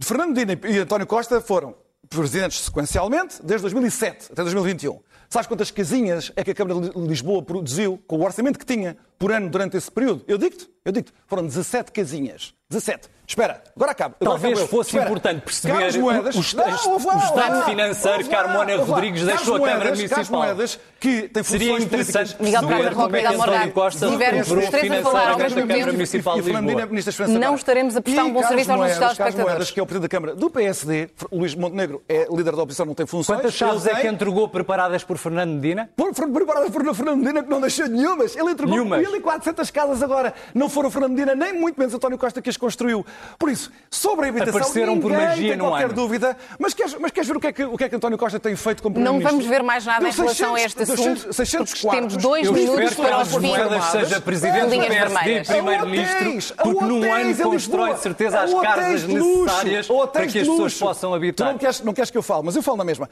Fernando 0.00 0.36
Medina 0.36 0.60
e 0.68 0.78
António 0.78 1.06
Costa 1.06 1.40
foram 1.40 1.74
presidentes 2.08 2.60
sequencialmente 2.60 3.36
desde 3.42 3.62
2007 3.62 4.26
até 4.30 4.42
2021. 4.42 5.00
Sabes 5.28 5.46
quantas 5.46 5.70
casinhas 5.70 6.32
é 6.36 6.44
que 6.44 6.50
a 6.50 6.54
Câmara 6.54 6.88
de 6.88 7.00
Lisboa 7.00 7.42
produziu 7.42 8.00
com 8.06 8.18
o 8.18 8.24
orçamento 8.24 8.58
que 8.58 8.66
tinha 8.66 8.96
por 9.18 9.32
ano 9.32 9.48
durante 9.48 9.76
esse 9.76 9.90
período? 9.90 10.24
Eu 10.28 10.38
digo-te, 10.38 10.68
eu 10.84 10.92
digo-te, 10.92 11.12
foram 11.26 11.44
17 11.46 11.92
casinhas. 11.92 12.54
17. 12.68 13.08
Espera, 13.28 13.62
agora 13.76 13.90
acaba. 13.92 14.14
Agora 14.20 14.30
Talvez 14.38 14.58
acabo 14.58 14.70
fosse 14.70 14.90
Espera. 14.90 15.04
importante 15.06 15.40
perceber 15.42 15.74
Carlos 15.74 15.96
Moedas, 15.96 16.34
o- 16.36 16.38
o- 16.40 16.56
Não, 16.56 16.64
o 16.64 16.90
ouve 16.94 17.06
lá, 17.06 17.16
estado 17.16 17.38
ouve 17.46 17.58
lá, 17.58 17.64
financeiro 17.64 18.16
ouve 18.18 18.28
que 18.28 18.34
lá, 18.36 18.42
Carmona 18.44 18.76
lá. 18.76 18.84
Rodrigues 18.84 19.20
Carlos 19.24 19.36
deixou 19.36 19.54
à 19.54 19.58
Câmara 19.58 19.78
Moedas, 19.84 19.98
Municipal. 20.10 20.40
Moedas, 20.40 20.80
que 21.00 21.22
tem 21.28 21.42
funções 21.42 21.60
Seria 21.60 21.78
interessante 21.78 22.34
perceber 22.36 22.94
como 22.94 23.16
é 23.16 23.20
que 23.20 23.26
António 23.26 23.72
Costa 23.72 23.98
se 24.06 24.12
tivermos 24.12 24.48
recuperou 24.48 24.64
os 24.64 24.70
três 24.70 24.92
a 24.92 25.02
falar 25.02 25.28
ao 25.30 25.36
financeiramente 25.36 25.42
mesmo 25.42 25.58
a 25.58 25.66
Câmara 25.66 25.76
tempo, 25.84 25.92
Municipal 25.96 26.34
de 26.34 26.40
Lisboa. 26.42 27.38
Não 27.38 27.54
estaremos 27.56 27.96
a 27.96 28.02
prestar 28.02 28.24
um 28.24 28.32
bom 28.32 28.42
serviço 28.42 28.72
aos 28.72 28.80
nossos 28.80 28.98
telespectadores. 28.98 29.44
Moedas, 29.48 29.70
que 29.72 29.80
é 29.80 29.82
o 29.82 29.86
Presidente 29.86 30.08
da 30.10 30.16
Câmara 30.16 30.34
do 30.36 30.50
PSD, 30.50 31.10
Luís 31.32 31.54
Montenegro 31.54 32.02
é 32.08 32.26
líder 32.30 32.54
da 32.56 32.62
oposição, 32.62 32.86
não 32.86 32.94
tem 32.94 33.06
funções. 33.06 33.38
Quantas 33.38 33.54
chaves 33.54 33.86
é 33.86 33.94
que 34.00 34.08
entregou 34.08 34.48
preparadas 34.48 35.02
por 35.04 35.18
Fernando 35.18 35.50
Medina? 35.52 35.88
Preparadas 35.96 36.70
por 36.70 36.94
Fernando 36.94 37.16
Medina, 37.18 37.42
que 37.42 37.48
não 37.50 37.60
deixou 37.60 37.86
nenhumas. 37.88 38.36
Ele 38.36 38.50
entregou 38.52 38.74
Nenhumas. 38.76 39.05
1.400 39.06 39.70
casas 39.72 40.02
agora. 40.02 40.34
Não 40.54 40.68
foram 40.68 40.90
Fernando 40.90 41.12
Medina, 41.12 41.34
nem 41.34 41.52
muito 41.52 41.78
menos 41.78 41.94
António 41.94 42.18
Costa 42.18 42.40
que 42.42 42.50
as 42.50 42.56
construiu. 42.56 43.04
Por 43.38 43.50
isso, 43.50 43.70
sobre 43.90 44.26
a 44.26 44.28
habitação, 44.28 44.56
Apareceram 44.60 45.00
por 45.00 45.10
ninguém 45.10 45.26
magia 45.26 45.50
tem 45.50 45.58
qualquer 45.58 45.84
ano. 45.86 45.94
dúvida. 45.94 46.36
Mas 46.58 46.74
queres, 46.74 46.94
mas 46.98 47.10
queres 47.10 47.28
ver 47.28 47.36
o 47.36 47.40
que, 47.40 47.46
é 47.46 47.52
que, 47.52 47.64
o 47.64 47.76
que 47.76 47.84
é 47.84 47.88
que 47.88 47.96
António 47.96 48.18
Costa 48.18 48.38
tem 48.40 48.54
feito 48.56 48.82
como 48.82 48.98
Não 48.98 49.20
vamos 49.20 49.46
ver 49.46 49.62
mais 49.62 49.84
nada 49.84 50.00
Deu 50.00 50.08
em 50.08 50.12
relação 50.12 50.54
a 50.54 50.58
600, 50.58 50.80
este 50.80 50.92
assunto, 50.92 51.32
600 51.32 51.72
porque 51.74 51.96
temos 51.96 52.12
quartos. 52.14 52.16
dois 52.22 52.50
minutos 52.50 52.94
para 52.94 53.20
os. 53.22 53.36
Moedas 53.36 53.84
seja 53.84 54.20
presidente 54.20 54.66
do 54.76 54.86
PSD 54.86 55.44
primeiro-ministro, 55.44 56.56
porque 56.62 56.84
num 56.84 57.12
ano 57.12 57.36
constrói 57.36 57.94
de 57.94 58.00
certeza 58.00 58.40
as 58.40 58.52
casas 58.54 59.04
necessárias 59.04 59.86
para 60.12 60.26
que 60.26 60.38
as 60.38 60.48
pessoas 60.48 60.74
possam 60.74 61.10
Tu 61.10 61.16
habitar. 61.16 61.52
não 61.52 61.58
queres, 61.58 61.80
não 61.80 61.92
queres 61.92 62.10
que 62.10 62.18
eu 62.18 62.22
fale, 62.22 62.42
mas 62.44 62.56
eu 62.56 62.62
falo 62.62 62.78
na 62.78 62.84
mesma. 62.84 63.08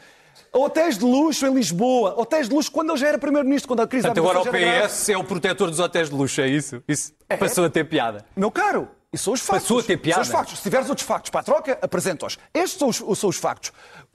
Hotéis 0.54 0.96
de 0.96 1.04
luxo 1.04 1.44
em 1.46 1.52
Lisboa, 1.52 2.14
hotéis 2.16 2.48
de 2.48 2.54
luxo 2.54 2.70
quando 2.70 2.90
ele 2.90 2.98
já 2.98 3.08
era 3.08 3.18
primeiro-ministro, 3.18 3.66
quando 3.66 3.80
a 3.80 3.88
crise 3.88 4.06
Portanto, 4.06 4.24
da 4.24 4.30
agora 4.30 4.48
o 4.48 4.56
era 4.56 4.78
grave. 4.78 4.88
PS 4.88 5.08
é 5.08 5.16
o 5.18 5.24
protetor 5.24 5.68
dos 5.68 5.80
hotéis 5.80 6.08
de 6.08 6.14
luxo, 6.14 6.40
é 6.40 6.46
isso? 6.46 6.80
Isso 6.86 7.12
passou 7.40 7.64
a 7.64 7.70
ter 7.70 7.82
piada. 7.84 8.24
Meu 8.36 8.52
caro, 8.52 8.88
isso 9.14 9.24
são 9.24 9.32
os 9.32 9.40
factos. 9.40 9.62
Passou 9.62 9.78
a 9.78 9.82
ter 9.82 9.96
piada. 9.96 10.24
São 10.24 10.34
os 10.34 10.38
factos. 10.40 10.58
Se 10.58 10.62
tiveres 10.62 10.88
outros 10.88 11.06
factos 11.06 11.30
para 11.30 11.40
a 11.40 11.44
troca, 11.44 11.78
apresenta-os. 11.80 12.36
Estes 12.52 12.78
são 12.78 12.88
os, 12.88 13.18
são 13.18 13.30
os 13.30 13.36
factos. 13.36 13.72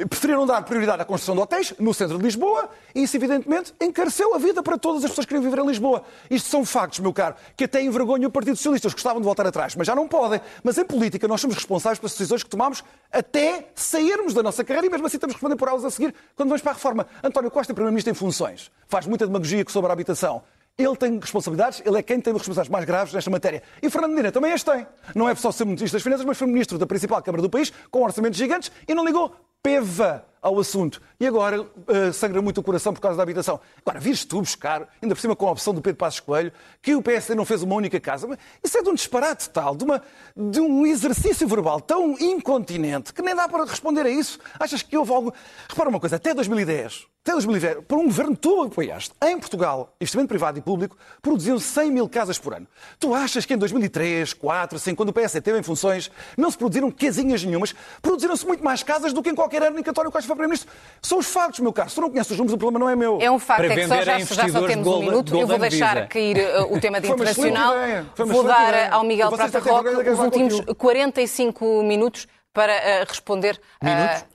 Preferiram 0.10 0.46
dar 0.46 0.62
prioridade 0.64 1.02
à 1.02 1.06
construção 1.06 1.36
de 1.36 1.42
hotéis 1.42 1.74
no 1.80 1.94
centro 1.94 2.18
de 2.18 2.24
Lisboa 2.24 2.70
e 2.94 3.04
isso, 3.04 3.16
evidentemente, 3.16 3.74
encareceu 3.82 4.36
a 4.36 4.38
vida 4.38 4.62
para 4.62 4.78
todas 4.78 5.04
as 5.04 5.10
pessoas 5.10 5.26
que 5.26 5.34
queriam 5.34 5.50
viver 5.50 5.62
em 5.62 5.68
Lisboa. 5.68 6.04
Isto 6.30 6.50
são 6.50 6.66
factos, 6.66 7.00
meu 7.00 7.14
caro, 7.14 7.36
que 7.56 7.64
até 7.64 7.82
envergonham 7.82 8.28
o 8.28 8.32
Partido 8.32 8.58
Socialista. 8.58 8.88
Eles 8.88 8.94
gostavam 8.94 9.22
de 9.22 9.26
voltar 9.26 9.48
atrás, 9.48 9.76
mas 9.76 9.88
já 9.88 9.96
não 9.96 10.08
podem. 10.08 10.42
Mas 10.64 10.78
em 10.78 10.86
política 10.86 11.28
nós 11.28 11.40
somos 11.40 11.56
responsáveis 11.56 11.98
pelas 11.98 12.12
decisões 12.12 12.44
que 12.44 12.50
tomamos 12.50 12.84
até 13.12 13.70
sairmos 13.74 14.34
da 14.34 14.44
nossa 14.44 14.64
carreira 14.64 14.88
e 14.88 14.90
mesmo 14.90 15.08
assim 15.08 15.18
temos 15.18 15.34
que 15.34 15.38
responder 15.38 15.56
por 15.56 15.70
elas 15.70 15.86
a 15.86 15.90
seguir 15.90 16.14
quando 16.36 16.50
vamos 16.50 16.62
para 16.62 16.72
a 16.72 16.76
reforma. 16.76 17.08
António 17.24 17.50
Costa 17.50 17.72
é 17.72 17.74
Primeiro-Ministro 17.74 18.12
em 18.12 18.16
funções. 18.16 18.70
Faz 18.88 19.08
muita 19.08 19.26
demagogia 19.26 19.64
sobre 19.70 19.90
a 19.90 19.94
habitação. 19.94 20.44
Ele 20.78 20.96
tem 20.96 21.20
responsabilidades, 21.20 21.82
ele 21.86 21.98
é 21.98 22.02
quem 22.02 22.22
tem 22.22 22.32
responsabilidades 22.32 22.72
mais 22.72 22.86
graves 22.86 23.14
nesta 23.14 23.30
matéria. 23.30 23.62
E 23.82 23.90
Fernando 23.90 24.12
Medina 24.12 24.32
também 24.32 24.54
as 24.54 24.64
tem. 24.64 24.88
Não 25.14 25.28
é 25.28 25.36
só 25.36 25.52
ser 25.52 25.66
Ministro 25.66 25.92
das 25.92 26.04
Finanças, 26.04 26.26
mas 26.26 26.38
foi 26.38 26.48
Ministro 26.48 26.78
da 26.78 26.86
principal 26.86 27.22
Câmara 27.22 27.42
do 27.42 27.50
país, 27.50 27.72
com 27.92 28.02
orçamentos 28.02 28.38
gigantes, 28.38 28.72
e 28.88 28.94
não 28.94 29.06
ligou 29.06 29.36
peva 29.62 30.26
ao 30.42 30.60
assunto. 30.60 31.02
E 31.20 31.28
agora 31.28 31.62
uh, 31.62 32.14
sangra 32.14 32.42
muito 32.42 32.60
o 32.60 32.64
coração 32.64 32.94
por 32.94 33.02
causa 33.02 33.18
da 33.18 33.24
habitação. 33.24 33.60
Agora, 33.86 34.00
vires 34.00 34.24
tu 34.24 34.40
buscar, 34.40 34.88
ainda 35.02 35.16
por 35.16 35.22
cima 35.22 35.36
com 35.36 35.48
a 35.48 35.52
opção 35.52 35.74
do 35.74 35.82
Pedro 35.82 35.98
Passos 35.98 36.20
Coelho, 36.20 36.52
que 36.82 36.96
o 36.96 37.02
PSD 37.02 37.36
não 37.36 37.46
fez 37.46 37.62
uma 37.62 37.76
única 37.76 38.00
casa. 38.00 38.28
Mas 38.28 38.38
Isso 38.64 38.78
é 38.78 38.82
de 38.82 38.90
um 38.90 38.94
disparate 38.94 39.50
tal, 39.50 39.76
de, 39.76 39.84
uma, 39.84 40.02
de 40.36 40.60
um 40.60 40.86
exercício 40.86 41.48
verbal 41.48 41.82
tão 41.82 42.18
incontinente, 42.20 43.14
que 43.14 43.22
nem 43.22 43.36
dá 43.36 43.48
para 43.48 43.66
responder 43.66 44.06
a 44.06 44.10
isso. 44.10 44.40
Achas 44.60 44.82
que 44.82 44.98
houve 44.98 45.12
algo... 45.12 45.34
Repara 45.68 45.90
uma 45.90 46.00
coisa, 46.00 46.16
até 46.16 46.34
2010, 46.34 47.08
até 47.22 47.34
2010, 47.34 47.86
por 47.86 48.00
um 48.00 48.06
governo 48.06 48.34
que 48.34 48.42
tu 48.42 48.64
apoiaste, 48.64 49.14
em 49.22 49.38
Portugal, 49.38 49.94
investimento 50.00 50.30
privado 50.30 50.58
e 50.58 50.62
público, 50.62 50.98
produziam 51.22 51.60
100 51.60 51.92
mil 51.92 52.08
casas 52.08 52.40
por 52.40 52.54
ano. 52.54 52.66
Tu 52.98 53.14
achas 53.14 53.46
que 53.46 53.54
em 53.54 53.58
2003, 53.58 54.34
4, 54.34 54.80
5, 54.80 54.98
quando 54.98 55.10
o 55.10 55.14
PSD 55.14 55.42
teve 55.42 55.60
em 55.60 55.64
funções, 55.64 56.10
não 56.38 56.50
se 56.50 56.58
produziram 56.58 56.90
casinhas 56.90 57.44
nenhumas? 57.44 57.76
Produziram-se 58.02 58.48
muito 58.48 58.64
mais 58.64 58.84
casas 58.84 59.12
do 59.12 59.22
que 59.22 59.30
em 59.30 59.36
qualquer 59.36 59.62
ano 59.64 59.80
em 59.80 59.84
que 59.84 59.90
António 59.90 60.12
Costa 60.12 60.29
foi 60.30 60.36
Primeiro-Ministro. 60.36 60.72
São 61.02 61.20
os 61.20 61.28
factos, 61.28 61.60
meu 61.60 61.74
caro. 61.74 61.90
Se 61.90 61.96
tu 61.96 62.02
não 62.02 62.10
conheces 62.10 62.32
os 62.32 62.38
números, 62.38 62.54
o 62.54 62.58
problema 62.58 62.86
não 62.86 62.90
é 62.90 62.96
meu. 62.96 63.20
É 63.22 63.30
um 63.30 63.40
facto, 63.40 63.66
é 63.66 63.76
que 63.76 63.88
só, 63.88 64.02
já, 64.02 64.16
a 64.16 64.20
já 64.20 64.50
só 64.50 64.68
temos 64.68 64.88
um 64.88 65.00
minuto. 65.00 65.36
Eu 65.38 65.48
vou 65.48 65.58
deixar 65.60 65.96
Visa. 65.96 66.08
cair 66.08 66.38
uh, 66.38 66.74
o 66.74 66.80
tema 66.80 67.02
de 67.02 67.08
internacional. 67.12 67.74
Vou 68.18 68.44
dar 68.44 68.70
ideia. 68.70 68.90
ao 68.92 69.04
Miguel 69.04 69.30
Prata 69.30 69.60
Roque 69.60 69.90
os 69.90 70.20
últimos 70.20 70.60
aquilo. 70.60 70.76
45 70.76 71.84
minutos 71.84 72.28
para 72.54 72.74
uh, 72.74 73.06
responder. 73.08 73.60
uh, 73.82 73.86
Minutos? 73.86 74.26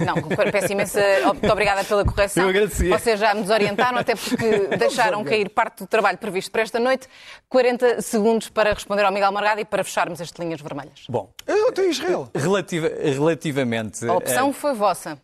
Não, 0.00 0.14
peço 0.52 0.72
imensa. 0.72 1.00
Muito 1.26 1.50
obrigada 1.50 1.84
pela 1.84 2.04
correção. 2.04 2.42
Eu 2.44 2.48
agradecia. 2.50 2.98
Vocês 2.98 3.18
já 3.20 3.34
me 3.34 3.42
desorientaram, 3.42 3.98
até 3.98 4.14
porque 4.14 4.68
deixaram 4.78 5.22
cair 5.24 5.48
parte 5.50 5.78
do 5.84 5.86
trabalho 5.86 6.18
previsto 6.18 6.50
para 6.50 6.62
esta 6.62 6.78
noite. 6.78 7.06
40 7.48 8.02
segundos 8.02 8.48
para 8.48 8.72
responder 8.72 9.04
ao 9.04 9.12
Miguel 9.12 9.32
Margado 9.32 9.60
e 9.60 9.64
para 9.64 9.82
fecharmos 9.84 10.20
as 10.20 10.30
linhas 10.38 10.60
vermelhas. 10.60 11.04
Bom, 11.08 11.30
Eu 11.46 11.72
tenho 11.72 11.90
Israel. 11.90 12.28
relativa- 12.34 12.90
relativamente. 13.02 14.06
A 14.08 14.14
opção 14.14 14.50
eh, 14.50 14.52
foi 14.52 14.74
vossa. 14.74 15.18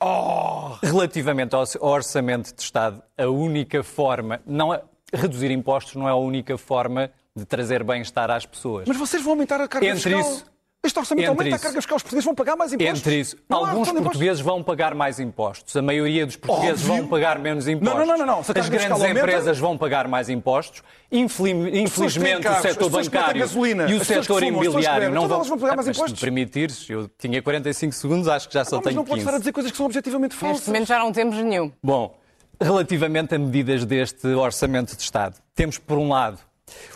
Relativamente 0.82 1.54
ao 1.54 1.64
ao 1.80 1.90
orçamento 1.90 2.54
de 2.54 2.62
Estado, 2.62 3.02
a 3.16 3.26
única 3.26 3.82
forma, 3.82 4.40
não 4.46 4.72
é- 4.72 4.82
reduzir 5.12 5.50
impostos 5.50 5.94
não 5.94 6.08
é 6.08 6.10
a 6.10 6.16
única 6.16 6.58
forma 6.58 7.10
de 7.36 7.44
trazer 7.44 7.82
bem-estar 7.82 8.30
às 8.30 8.44
pessoas. 8.46 8.84
Mas 8.86 8.96
vocês 8.96 9.22
vão 9.22 9.32
aumentar 9.32 9.60
a 9.60 9.66
carga 9.68 9.86
Entre 9.86 10.00
fiscal. 10.00 10.20
isso- 10.20 10.46
este 10.86 10.98
orçamento 10.98 11.22
entre 11.24 11.28
aumenta 11.38 11.54
a 11.54 11.56
isso- 11.56 11.62
carga 11.64 11.78
fiscal. 11.80 11.96
Os 11.96 12.02
portugueses 12.02 12.24
vão 12.24 12.34
pagar 12.34 12.56
mais 12.56 12.72
impostos. 12.72 12.98
Entre 12.98 13.20
isso, 13.20 13.36
Não 13.48 13.58
alguns 13.58 13.88
impostos. 13.88 14.02
portugueses 14.02 14.40
vão 14.40 14.62
pagar 14.62 14.94
mais 14.94 15.18
impostos. 15.20 15.76
A 15.76 15.82
maioria 15.82 16.26
dos 16.26 16.36
portugueses 16.36 16.82
Óbvio. 16.88 16.96
vão 17.02 17.08
pagar 17.08 17.38
menos 17.38 17.66
impostos. 17.68 17.98
Não, 17.98 18.06
não, 18.06 18.18
não, 18.18 18.26
não. 18.26 18.42
Se 18.44 18.52
a 18.52 18.60
As 18.60 18.68
grandes 18.68 18.90
aumenta- 18.90 19.20
empresas 19.20 19.58
vão 19.58 19.76
pagar 19.78 20.08
mais 20.08 20.28
impostos. 20.28 20.82
Infeli- 21.10 21.54
pessoas 21.54 21.64
que 21.64 21.70
têm 21.72 21.82
Infelizmente, 21.84 22.36
o 22.38 22.42
carros, 22.42 22.66
as 22.66 22.72
setor 22.72 22.90
bancário 22.90 23.40
gasolina, 23.40 23.90
e 23.90 23.94
o 23.94 24.04
setor 24.04 24.42
fumam, 24.42 24.62
imobiliário 24.64 25.10
não 25.10 25.28
vão... 25.28 25.42
vão 25.44 25.58
pagar 25.58 25.76
mais 25.76 25.86
Ah, 25.86 25.90
mas 25.90 25.96
se 25.96 26.02
me 26.02 26.06
impostos. 26.06 26.20
permitires, 26.20 26.90
eu 26.90 27.08
tinha 27.18 27.40
45 27.42 27.94
segundos, 27.94 28.26
acho 28.28 28.48
que 28.48 28.54
já 28.54 28.64
só 28.64 28.72
Não, 28.72 28.78
mas 28.78 28.84
tenho 28.86 28.96
não 28.96 29.04
podes 29.04 29.22
15. 29.22 29.26
estar 29.26 29.36
a 29.36 29.38
dizer 29.38 29.52
coisas 29.52 29.70
que 29.70 29.76
são 29.76 29.86
objetivamente 29.86 30.34
falsas. 30.34 30.56
Neste 30.58 30.70
momento 30.70 30.88
já 30.88 30.98
não 30.98 31.12
temos 31.12 31.36
nenhum. 31.36 31.70
Bom, 31.82 32.18
relativamente 32.60 33.34
a 33.34 33.38
medidas 33.38 33.84
deste 33.84 34.26
orçamento 34.28 34.96
de 34.96 35.02
Estado, 35.02 35.36
temos 35.54 35.78
por 35.78 35.98
um 35.98 36.08
lado 36.08 36.38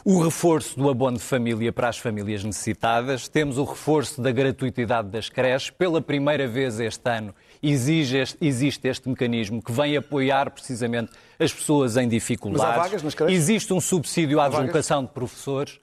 o 0.04 0.22
reforço 0.22 0.78
do 0.78 0.88
abono 0.88 1.18
de 1.18 1.22
família 1.22 1.72
para 1.72 1.88
as 1.88 1.98
famílias 1.98 2.42
necessitadas, 2.42 3.28
temos 3.28 3.58
o 3.58 3.64
reforço 3.64 4.20
da 4.20 4.30
gratuitidade 4.32 5.08
das 5.08 5.28
creches. 5.28 5.70
Pela 5.70 6.00
primeira 6.00 6.46
vez 6.48 6.80
este 6.80 7.08
ano 7.10 7.34
exige 7.62 8.16
este- 8.18 8.38
existe 8.40 8.88
este 8.88 9.08
mecanismo 9.08 9.62
que 9.62 9.72
vem 9.72 9.96
apoiar 9.96 10.50
precisamente 10.50 11.12
as 11.38 11.52
pessoas 11.52 11.96
em 11.96 12.08
dificuldades. 12.08 12.66
Mas 12.66 12.76
há 12.78 12.82
vagas 12.82 13.02
nas 13.02 13.14
creches? 13.14 13.36
Existe 13.38 13.72
um 13.72 13.80
subsídio 13.80 14.40
à 14.40 14.44
vagas? 14.44 14.58
deslocação 14.60 15.04
de 15.04 15.10
professores. 15.10 15.78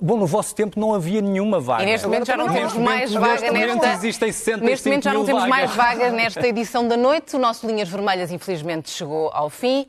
Bom, 0.00 0.16
no 0.16 0.26
vosso 0.26 0.54
tempo 0.54 0.80
não 0.80 0.94
havia 0.94 1.20
nenhuma 1.20 1.60
vaga. 1.60 1.82
E 1.82 1.86
neste 1.86 2.06
momento 2.06 2.26
já 2.26 2.36
não 2.38 2.46
temos 2.46 2.62
neste 2.72 2.78
mais 2.78 3.10
momento- 3.12 3.20
vaga 3.20 3.40
neste 3.52 3.52
momento 3.52 3.82
nesta. 3.82 3.96
existem 4.06 4.32
65 4.32 4.64
Neste 4.64 4.88
momento 4.88 5.04
já 5.04 5.12
não 5.12 5.24
temos 5.26 5.46
mais 5.46 5.70
vagas. 5.74 5.98
vagas 5.98 6.12
nesta 6.14 6.46
edição 6.48 6.88
da 6.88 6.96
noite. 6.96 7.36
O 7.36 7.38
nosso 7.38 7.66
Linhas 7.66 7.88
Vermelhas, 7.90 8.32
infelizmente, 8.32 8.88
chegou 8.90 9.30
ao 9.32 9.50
fim. 9.50 9.86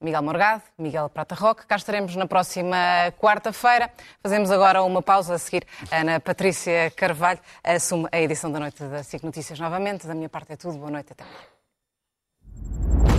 Miguel 0.00 0.22
Morgado, 0.22 0.62
Miguel 0.78 1.08
Prata 1.08 1.34
Roque. 1.34 1.66
Cá 1.66 1.76
estaremos 1.76 2.14
na 2.16 2.26
próxima 2.26 2.76
quarta-feira. 3.18 3.90
Fazemos 4.22 4.50
agora 4.50 4.82
uma 4.82 5.02
pausa 5.02 5.34
a 5.34 5.38
seguir. 5.38 5.66
Ana 5.90 6.20
Patrícia 6.20 6.90
Carvalho 6.90 7.40
assume 7.62 8.08
a 8.12 8.20
edição 8.20 8.50
da 8.52 8.60
noite 8.60 8.82
da 8.84 9.02
SIC 9.02 9.22
Notícias 9.22 9.58
novamente. 9.58 10.06
Da 10.06 10.14
minha 10.14 10.28
parte 10.28 10.52
é 10.52 10.56
tudo. 10.56 10.78
Boa 10.78 10.90
noite. 10.90 11.12
Até 11.12 11.24
lá. 11.24 13.13